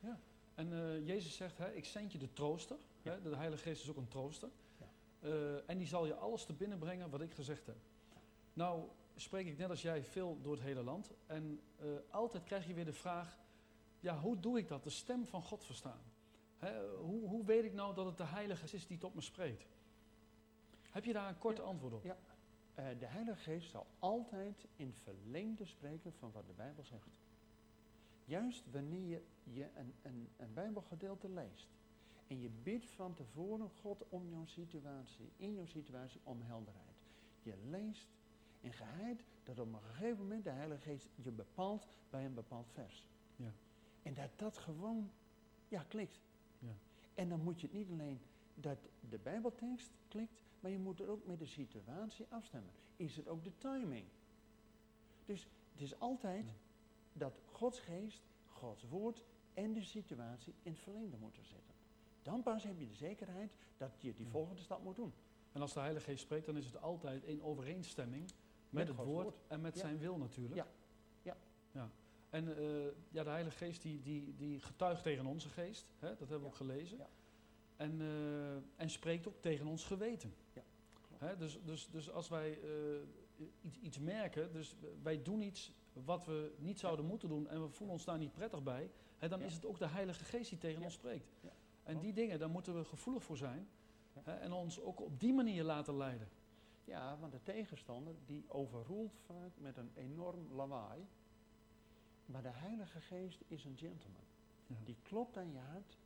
Ja. 0.00 0.20
En 0.54 0.72
eh, 0.72 1.06
Jezus 1.06 1.36
zegt, 1.36 1.58
hè, 1.58 1.72
ik 1.72 1.84
zend 1.84 2.12
je 2.12 2.18
de 2.18 2.32
trooster. 2.32 2.76
Ja. 3.02 3.12
Hè, 3.12 3.22
de 3.22 3.36
Heilige 3.36 3.62
Geest 3.62 3.82
is 3.82 3.90
ook 3.90 3.96
een 3.96 4.08
trooster. 4.08 4.48
Ja. 4.78 4.86
Eh, 5.28 5.70
en 5.70 5.78
die 5.78 5.86
zal 5.86 6.06
je 6.06 6.14
alles 6.14 6.44
te 6.44 6.52
binnen 6.52 6.78
brengen 6.78 7.10
wat 7.10 7.20
ik 7.20 7.34
gezegd 7.34 7.66
heb. 7.66 7.76
Nou 8.52 8.88
spreek 9.16 9.46
ik 9.46 9.58
net 9.58 9.70
als 9.70 9.82
jij 9.82 10.04
veel 10.04 10.38
door 10.42 10.52
het 10.52 10.62
hele 10.62 10.82
land. 10.82 11.10
En 11.26 11.60
eh, 11.76 11.86
altijd 12.10 12.44
krijg 12.44 12.66
je 12.66 12.74
weer 12.74 12.84
de 12.84 12.92
vraag, 12.92 13.38
ja, 14.00 14.18
hoe 14.18 14.40
doe 14.40 14.58
ik 14.58 14.68
dat? 14.68 14.84
De 14.84 14.90
stem 14.90 15.26
van 15.26 15.42
God 15.42 15.64
verstaan. 15.64 16.02
Hè, 16.58 16.96
hoe, 16.96 17.28
hoe 17.28 17.44
weet 17.44 17.64
ik 17.64 17.72
nou 17.72 17.94
dat 17.94 18.06
het 18.06 18.16
de 18.16 18.24
Heilige 18.24 18.60
Geest 18.60 18.74
is 18.74 18.86
die 18.86 18.98
tot 18.98 19.14
me 19.14 19.20
spreekt? 19.20 19.66
Heb 20.90 21.04
je 21.04 21.12
daar 21.12 21.28
een 21.28 21.38
kort 21.38 21.60
antwoord 21.60 21.92
op? 21.92 22.04
Ja. 22.04 22.16
Eh, 22.74 22.84
de 22.98 23.06
Heilige 23.06 23.38
Geest 23.38 23.70
zal 23.70 23.86
altijd 23.98 24.66
in 24.76 24.94
verlengde 24.94 25.64
spreken 25.64 26.12
van 26.12 26.32
wat 26.32 26.46
de 26.46 26.52
Bijbel 26.52 26.84
zegt. 26.84 27.20
Juist 28.24 28.70
wanneer 28.70 29.22
je 29.42 29.68
een, 29.74 29.94
een, 30.02 30.28
een 30.36 30.54
Bijbelgedeelte 30.54 31.28
leest 31.28 31.68
en 32.26 32.40
je 32.40 32.50
bidt 32.62 32.86
van 32.90 33.14
tevoren 33.14 33.70
God 33.80 34.04
om 34.08 34.28
jouw 34.30 34.46
situatie, 34.46 35.32
in 35.36 35.54
jouw 35.54 35.66
situatie 35.66 36.20
om 36.22 36.42
helderheid. 36.42 37.02
Je 37.42 37.54
leest 37.68 38.08
in 38.60 38.72
geheid 38.72 39.24
dat 39.44 39.58
op 39.58 39.72
een 39.72 39.80
gegeven 39.80 40.18
moment 40.18 40.44
de 40.44 40.50
Heilige 40.50 40.80
Geest 40.80 41.08
je 41.14 41.30
bepaalt 41.30 41.86
bij 42.10 42.24
een 42.24 42.34
bepaald 42.34 42.70
vers. 42.72 43.08
Ja. 43.36 43.52
En 44.02 44.14
dat 44.14 44.30
dat 44.36 44.58
gewoon, 44.58 45.10
ja, 45.68 45.84
klikt. 45.88 46.20
Ja. 46.58 46.74
En 47.14 47.28
dan 47.28 47.42
moet 47.42 47.60
je 47.60 47.66
het 47.66 47.76
niet 47.76 47.90
alleen 47.90 48.20
dat 48.54 48.78
de 49.08 49.18
Bijbeltekst 49.18 49.90
klikt, 50.08 50.43
maar 50.64 50.72
je 50.72 50.78
moet 50.78 50.98
het 50.98 51.08
ook 51.08 51.26
met 51.26 51.38
de 51.38 51.46
situatie 51.46 52.26
afstemmen. 52.28 52.72
Is 52.96 53.16
het 53.16 53.28
ook 53.28 53.44
de 53.44 53.56
timing? 53.58 54.06
Dus 55.24 55.46
het 55.72 55.80
is 55.80 55.98
altijd 55.98 56.46
dat 57.12 57.40
Gods 57.52 57.80
geest, 57.80 58.22
Gods 58.48 58.84
woord 58.88 59.24
en 59.54 59.72
de 59.72 59.82
situatie 59.82 60.54
in 60.62 60.70
het 60.72 60.80
verlengde 60.80 61.16
moeten 61.16 61.44
zitten. 61.44 61.74
Dan 62.22 62.42
pas 62.42 62.62
heb 62.62 62.78
je 62.78 62.86
de 62.88 62.94
zekerheid 62.94 63.56
dat 63.76 63.90
je 64.00 64.14
die 64.14 64.26
volgende 64.26 64.62
stap 64.62 64.82
moet 64.82 64.96
doen. 64.96 65.12
En 65.52 65.60
als 65.60 65.72
de 65.72 65.80
Heilige 65.80 66.04
Geest 66.04 66.22
spreekt, 66.22 66.46
dan 66.46 66.56
is 66.56 66.66
het 66.66 66.80
altijd 66.82 67.24
in 67.24 67.42
overeenstemming 67.42 68.22
met, 68.24 68.32
Met 68.70 68.88
het 68.88 68.96
woord, 69.06 69.08
woord. 69.24 69.36
en 69.48 69.60
met 69.60 69.74
Ja. 69.74 69.80
zijn 69.80 69.98
wil 69.98 70.16
natuurlijk. 70.16 70.54
Ja. 70.54 70.66
Ja. 71.22 71.36
ja. 71.72 71.90
En 72.30 72.56
eh, 72.56 72.84
ja, 73.10 73.22
de 73.22 73.30
Heilige 73.30 73.56
Geest 73.56 73.82
die, 73.82 74.00
die, 74.02 74.34
die 74.34 74.60
getuigt 74.60 75.02
tegen 75.02 75.26
onze 75.26 75.48
geest, 75.48 75.86
hè, 75.98 76.08
dat 76.08 76.18
hebben 76.18 76.38
we 76.38 76.44
Ja. 76.44 76.50
ook 76.50 76.54
gelezen. 76.54 76.96
Ja. 76.98 77.08
En, 77.76 78.00
eh, 78.00 78.54
en 78.82 78.90
spreekt 78.90 79.28
ook 79.28 79.40
tegen 79.40 79.66
ons 79.66 79.84
geweten. 79.84 80.34
Ja. 80.52 80.62
Hè, 81.18 81.36
dus, 81.36 81.58
dus, 81.64 81.88
dus 81.90 82.10
als 82.10 82.28
wij 82.28 82.58
eh, 82.62 83.46
iets, 83.60 83.78
iets 83.78 83.98
merken, 83.98 84.52
dus 84.52 84.76
wij 85.02 85.22
doen 85.22 85.40
iets 85.42 85.72
wat 85.92 86.24
we 86.24 86.54
niet 86.58 86.78
zouden 86.78 87.04
moeten 87.06 87.28
doen 87.28 87.48
en 87.48 87.62
we 87.62 87.68
voelen 87.68 87.96
ons 87.96 88.04
daar 88.04 88.18
niet 88.18 88.32
prettig 88.32 88.62
bij, 88.62 88.90
hè, 89.18 89.28
dan 89.28 89.38
Ja. 89.40 89.44
is 89.46 89.54
het 89.54 89.66
ook 89.66 89.78
de 89.78 89.86
Heilige 89.88 90.24
Geest 90.24 90.48
die 90.50 90.58
tegen 90.58 90.82
ons 90.82 90.94
spreekt. 90.94 91.30
Ja. 91.40 91.50
En 91.82 91.98
die 92.00 92.12
dingen, 92.12 92.38
daar 92.38 92.50
moeten 92.50 92.76
we 92.78 92.84
gevoelig 92.84 93.22
voor 93.22 93.36
zijn 93.36 93.68
hè, 94.22 94.34
en 94.34 94.52
ons 94.52 94.80
ook 94.80 95.00
op 95.00 95.20
die 95.20 95.32
manier 95.32 95.64
laten 95.64 95.96
leiden. 95.96 96.28
Ja, 96.84 97.18
want 97.18 97.32
de 97.32 97.42
tegenstander 97.42 98.14
die 98.26 98.44
overroelt 98.48 99.16
vaak 99.26 99.50
met 99.58 99.76
een 99.76 99.90
enorm 99.94 100.52
lawaai. 100.54 101.06
Maar 102.26 102.42
de 102.42 102.52
Heilige 102.52 103.00
Geest 103.00 103.42
is 103.46 103.64
een 103.64 103.76
gentleman. 103.76 104.20
Die 104.84 104.96
klopt 105.02 105.36
aan 105.36 105.52
je 105.52 105.58
hart 105.58 105.96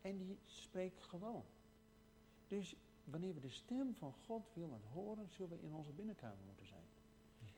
en 0.00 0.16
die 0.16 0.38
spreekt 0.44 1.02
gewoon. 1.02 1.44
Dus 2.46 2.76
wanneer 3.04 3.34
we 3.34 3.40
de 3.40 3.48
stem 3.48 3.94
van 3.94 4.12
God 4.26 4.50
willen 4.54 4.80
horen, 4.92 5.28
zullen 5.30 5.50
we 5.50 5.62
in 5.62 5.74
onze 5.74 5.92
binnenkamer 5.92 6.44
moeten 6.46 6.66
zijn. 6.66 6.84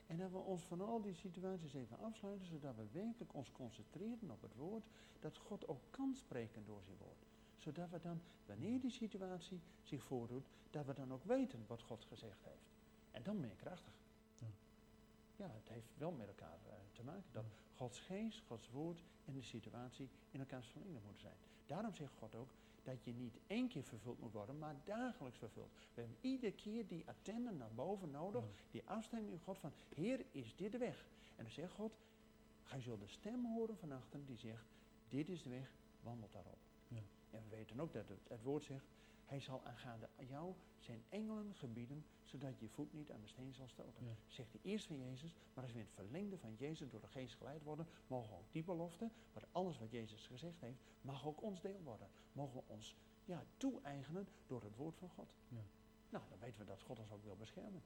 En 0.07 0.19
dat 0.19 0.31
we 0.31 0.39
ons 0.39 0.63
van 0.63 0.81
al 0.81 1.01
die 1.01 1.15
situaties 1.15 1.75
even 1.75 1.99
afsluiten, 1.99 2.47
zodat 2.47 2.77
we 2.77 2.87
werkelijk 2.93 3.35
ons 3.35 3.53
concentreren 3.53 4.31
op 4.31 4.43
het 4.43 4.55
woord, 4.55 4.85
dat 5.21 5.37
God 5.37 5.69
ook 5.69 5.83
kan 5.91 6.15
spreken 6.15 6.65
door 6.65 6.83
zijn 6.83 6.97
woord. 6.97 7.27
Zodat 7.57 7.91
we 7.91 8.01
dan, 8.01 8.21
wanneer 8.47 8.81
die 8.81 8.91
situatie 8.91 9.61
zich 9.83 10.03
voordoet, 10.03 10.47
dat 10.71 10.87
we 10.87 10.95
dan 10.95 11.13
ook 11.13 11.25
weten 11.25 11.65
wat 11.67 11.83
God 11.83 12.05
gezegd 12.05 12.45
heeft. 12.45 12.71
En 13.11 13.23
dan 13.23 13.41
ben 13.41 13.49
je 13.49 13.57
krachtig. 13.57 13.93
Ja. 14.39 14.47
Ja, 15.37 15.51
het 15.51 15.69
heeft 15.69 15.99
wel 15.99 16.13
met 16.13 16.27
elkaar 16.27 16.59
eh, 16.67 16.73
te 16.93 17.03
maken. 17.03 17.33
Dat 17.33 17.45
Gods 17.77 18.01
geest, 18.01 18.41
Gods 18.47 18.71
woord 18.71 19.03
en 19.25 19.33
de 19.33 19.43
situatie 19.43 20.09
in 20.31 20.41
elkaars 20.41 20.67
verlengde 20.67 21.01
moeten 21.05 21.21
zijn. 21.21 21.37
Daarom 21.73 21.95
zegt 21.95 22.13
God 22.19 22.35
ook 22.35 22.49
dat 22.83 23.05
je 23.05 23.13
niet 23.13 23.35
één 23.47 23.69
keer 23.69 23.83
vervuld 23.83 24.21
moet 24.21 24.33
worden, 24.33 24.59
maar 24.59 24.75
dagelijks 24.85 25.39
vervuld. 25.39 25.71
We 25.95 26.01
hebben 26.01 26.19
iedere 26.21 26.53
keer 26.53 26.87
die 26.87 27.05
attenden 27.07 27.57
naar 27.57 27.75
boven 27.75 28.11
nodig, 28.11 28.45
die 28.71 28.83
afstemming 28.85 29.33
in 29.33 29.41
God 29.45 29.59
van, 29.59 29.73
Heer, 29.95 30.25
is 30.33 30.55
dit 30.57 30.73
de 30.73 30.79
weg? 30.79 31.05
En 31.37 31.45
dan 31.45 31.53
zegt 31.53 31.73
God, 31.73 31.93
gij 32.63 32.81
zult 32.81 33.01
de 33.01 33.09
stem 33.09 33.45
horen 33.45 33.77
van 33.77 33.93
achteren 33.93 34.27
die 34.27 34.37
zegt, 34.37 34.65
dit 35.09 35.29
is 35.29 35.43
de 35.43 35.51
weg, 35.51 35.71
wandelt 36.03 36.33
daarop. 36.33 36.59
Ja. 36.89 37.03
En 37.31 37.43
we 37.49 37.57
weten 37.57 37.81
ook 37.81 37.93
dat 37.93 38.09
het, 38.09 38.29
het 38.29 38.43
woord 38.43 38.65
zegt, 38.65 38.85
hij 39.33 39.40
zal 39.40 39.64
aangaande 39.64 40.09
jou 40.29 40.55
zijn 40.79 41.03
engelen 41.09 41.55
gebieden, 41.55 42.05
zodat 42.23 42.59
je 42.59 42.68
voet 42.68 42.92
niet 42.92 43.11
aan 43.11 43.21
de 43.21 43.27
steen 43.27 43.55
zal 43.55 43.68
stoten. 43.68 44.05
Ja. 44.05 44.14
Zegt 44.27 44.53
hij 44.53 44.61
eerst 44.62 44.87
van 44.87 44.99
Jezus, 44.99 45.35
maar 45.55 45.64
als 45.64 45.73
we 45.73 45.79
in 45.79 45.85
het 45.85 45.95
verlengde 45.95 46.38
van 46.38 46.55
Jezus 46.59 46.90
door 46.90 47.01
de 47.01 47.07
geest 47.07 47.35
geleid 47.35 47.62
worden, 47.62 47.87
mogen 48.07 48.37
ook 48.37 48.53
die 48.53 48.64
belofte, 48.64 49.11
wat 49.33 49.47
alles 49.53 49.79
wat 49.79 49.90
Jezus 49.90 50.27
gezegd 50.27 50.61
heeft, 50.61 50.83
mag 51.01 51.27
ook 51.27 51.42
ons 51.42 51.61
deel 51.61 51.81
worden. 51.83 52.09
Mogen 52.33 52.55
we 52.55 52.62
ons 52.66 52.97
ja, 53.25 53.45
toe-eigenen 53.57 54.29
door 54.47 54.62
het 54.62 54.77
woord 54.77 54.97
van 54.97 55.09
God. 55.09 55.35
Ja. 55.49 55.64
Nou, 56.11 56.25
dan 56.29 56.38
weten 56.38 56.61
we 56.61 56.66
dat 56.66 56.83
God 56.83 56.99
ons 56.99 57.12
ook 57.12 57.25
wil 57.25 57.37
beschermen. 57.37 57.83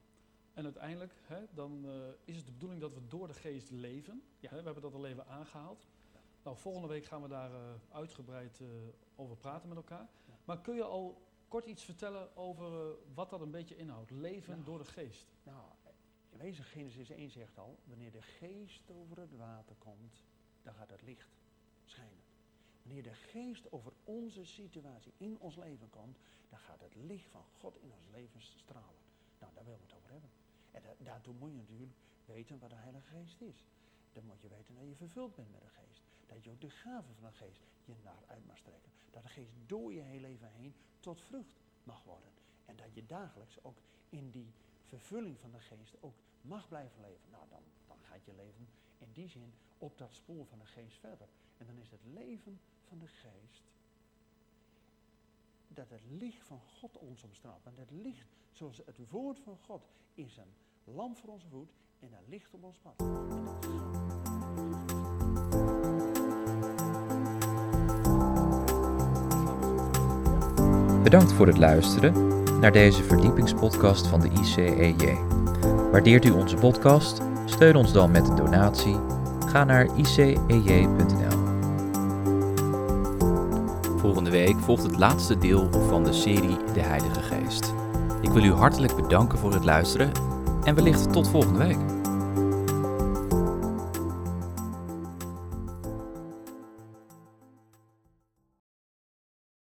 En 0.54 0.64
uiteindelijk, 0.64 1.12
hè, 1.22 1.44
dan 1.54 1.84
eh, 1.84 1.92
is 2.24 2.36
het 2.36 2.46
de 2.46 2.52
bedoeling 2.52 2.80
dat 2.80 2.94
we 2.94 3.06
door 3.08 3.26
de 3.26 3.34
geest 3.34 3.70
leven. 3.70 4.22
Ja. 4.38 4.48
Hè, 4.48 4.56
we 4.56 4.64
hebben 4.64 4.82
dat 4.82 4.94
al 4.94 5.06
even 5.06 5.26
aangehaald. 5.26 5.86
Nou, 6.42 6.56
volgende 6.56 6.88
week 6.88 7.04
gaan 7.04 7.22
we 7.22 7.28
daar 7.28 7.52
eh, 7.52 7.60
uitgebreid 7.88 8.60
eh, 8.60 8.66
over 9.16 9.36
praten 9.36 9.68
met 9.68 9.76
elkaar. 9.76 10.08
Ja. 10.26 10.34
Maar 10.44 10.60
kun 10.60 10.74
je 10.74 10.84
al 10.84 11.25
kort 11.48 11.66
iets 11.66 11.84
vertellen 11.84 12.36
over 12.36 12.80
eh, 12.80 12.96
wat 13.14 13.30
dat 13.30 13.40
een 13.40 13.50
beetje 13.50 13.76
inhoudt? 13.76 14.10
Leven 14.10 14.52
Nou. 14.52 14.64
door 14.64 14.78
de 14.78 14.84
geest. 14.84 15.26
Nou, 15.42 15.64
in 16.30 16.38
wezen 16.38 16.64
Genesis 16.64 17.10
1 17.10 17.30
zegt 17.30 17.58
al, 17.58 17.78
wanneer 17.84 18.12
de 18.12 18.22
geest 18.22 18.82
over 18.86 19.20
het 19.20 19.36
water 19.36 19.76
komt, 19.78 20.22
dan 20.62 20.74
gaat 20.74 20.90
het 20.90 21.02
licht 21.02 21.28
schijnen. 21.84 22.24
Wanneer 22.82 23.02
de 23.02 23.14
geest 23.14 23.72
over 23.72 23.92
onze 24.04 24.44
situatie 24.44 25.12
in 25.16 25.38
ons 25.38 25.56
leven 25.56 25.90
komt, 25.90 26.18
dan 26.48 26.58
gaat 26.58 26.80
het 26.80 26.94
licht 26.94 27.28
van 27.30 27.44
God 27.58 27.76
in 27.80 27.92
ons 27.92 28.06
leven 28.12 28.40
stralen. 28.42 29.02
Nou, 29.38 29.54
daar 29.54 29.64
willen 29.64 29.80
we 29.80 29.86
het 29.86 29.96
over 29.96 30.10
hebben. 30.10 30.30
En 30.70 30.82
da 30.82 31.04
daartoe 31.04 31.34
moet 31.34 31.50
je 31.50 31.56
natuurlijk 31.56 31.92
weten 32.24 32.58
wat 32.58 32.70
de 32.70 32.76
Heilige 32.76 33.06
Geest 33.06 33.40
is. 33.40 33.64
Dan 34.12 34.24
moet 34.24 34.40
je 34.40 34.48
weten 34.48 34.74
dat 34.74 34.88
je 34.88 34.94
vervuld 34.94 35.34
bent 35.34 35.52
met 35.52 35.60
de 35.60 35.68
Geest. 35.68 36.02
Dat 36.26 36.44
je 36.44 36.50
ook 36.50 36.60
de 36.60 36.70
gaven 36.70 37.14
van 37.14 37.30
de 37.30 37.36
Geest 37.36 37.60
je 37.84 37.94
naar 38.04 38.22
uit 38.26 38.46
mag 38.46 38.56
strekken. 38.56 38.92
Dat 39.10 39.22
de 39.22 39.28
Geest 39.28 39.52
door 39.66 39.92
je 39.92 40.00
heel 40.00 40.20
leven 40.20 40.50
heen 40.50 40.74
tot 41.00 41.20
vrucht 41.20 41.60
mag 41.84 42.02
worden. 42.04 42.28
En 42.64 42.76
dat 42.76 42.94
je 42.94 43.06
dagelijks 43.06 43.62
ook 43.62 43.76
in 44.08 44.30
die 44.30 44.52
vervulling 44.84 45.38
van 45.40 45.50
de 45.50 45.60
Geest 45.60 45.94
ook 46.00 46.14
mag 46.40 46.68
blijven 46.68 47.00
leven. 47.00 47.30
Nou, 47.30 47.44
dan, 47.48 47.62
dan 47.86 47.96
gaat 48.00 48.24
je 48.24 48.34
leven 48.34 48.68
in 48.98 49.12
die 49.12 49.28
zin 49.28 49.52
op 49.78 49.98
dat 49.98 50.14
spoor 50.14 50.46
van 50.46 50.58
de 50.58 50.66
Geest 50.66 50.98
verder. 50.98 51.28
En 51.58 51.66
dan 51.66 51.78
is 51.78 51.90
het 51.90 52.00
leven 52.04 52.60
van 52.88 52.98
de 52.98 53.06
Geest 53.06 53.62
dat 55.68 55.90
het 55.90 56.02
licht 56.04 56.42
van 56.42 56.60
God 56.60 56.98
ons 56.98 57.22
omstraalt. 57.22 57.64
Want 57.64 57.76
het 57.76 57.90
licht, 57.90 58.28
zoals 58.52 58.76
het 58.76 59.10
woord 59.10 59.40
van 59.40 59.58
God, 59.58 59.86
is 60.14 60.36
een 60.36 60.54
lamp 60.94 61.16
voor 61.16 61.30
onze 61.30 61.48
voet 61.48 61.72
en 61.98 62.12
een 62.12 62.28
licht 62.28 62.54
op 62.54 62.62
ons 62.62 62.78
pad. 62.78 63.85
Bedankt 71.06 71.32
voor 71.32 71.46
het 71.46 71.58
luisteren 71.58 72.14
naar 72.60 72.72
deze 72.72 73.02
verdiepingspodcast 73.02 74.06
van 74.06 74.20
de 74.20 74.30
ICEJ. 74.40 75.18
Waardeert 75.92 76.24
u 76.24 76.30
onze 76.30 76.56
podcast? 76.56 77.20
Steun 77.44 77.76
ons 77.76 77.92
dan 77.92 78.10
met 78.10 78.28
een 78.28 78.36
donatie. 78.36 78.96
Ga 79.46 79.64
naar 79.64 79.88
icej.nl. 79.96 81.38
Volgende 83.98 84.30
week 84.30 84.56
volgt 84.58 84.82
het 84.82 84.98
laatste 84.98 85.38
deel 85.38 85.68
van 85.88 86.04
de 86.04 86.12
serie 86.12 86.56
De 86.72 86.80
Heilige 86.80 87.22
Geest. 87.22 87.74
Ik 88.20 88.30
wil 88.30 88.44
u 88.44 88.52
hartelijk 88.52 88.96
bedanken 88.96 89.38
voor 89.38 89.52
het 89.52 89.64
luisteren 89.64 90.12
en 90.64 90.74
wellicht 90.74 91.12
tot 91.12 91.28
volgende 91.28 91.58
week. 91.58 91.95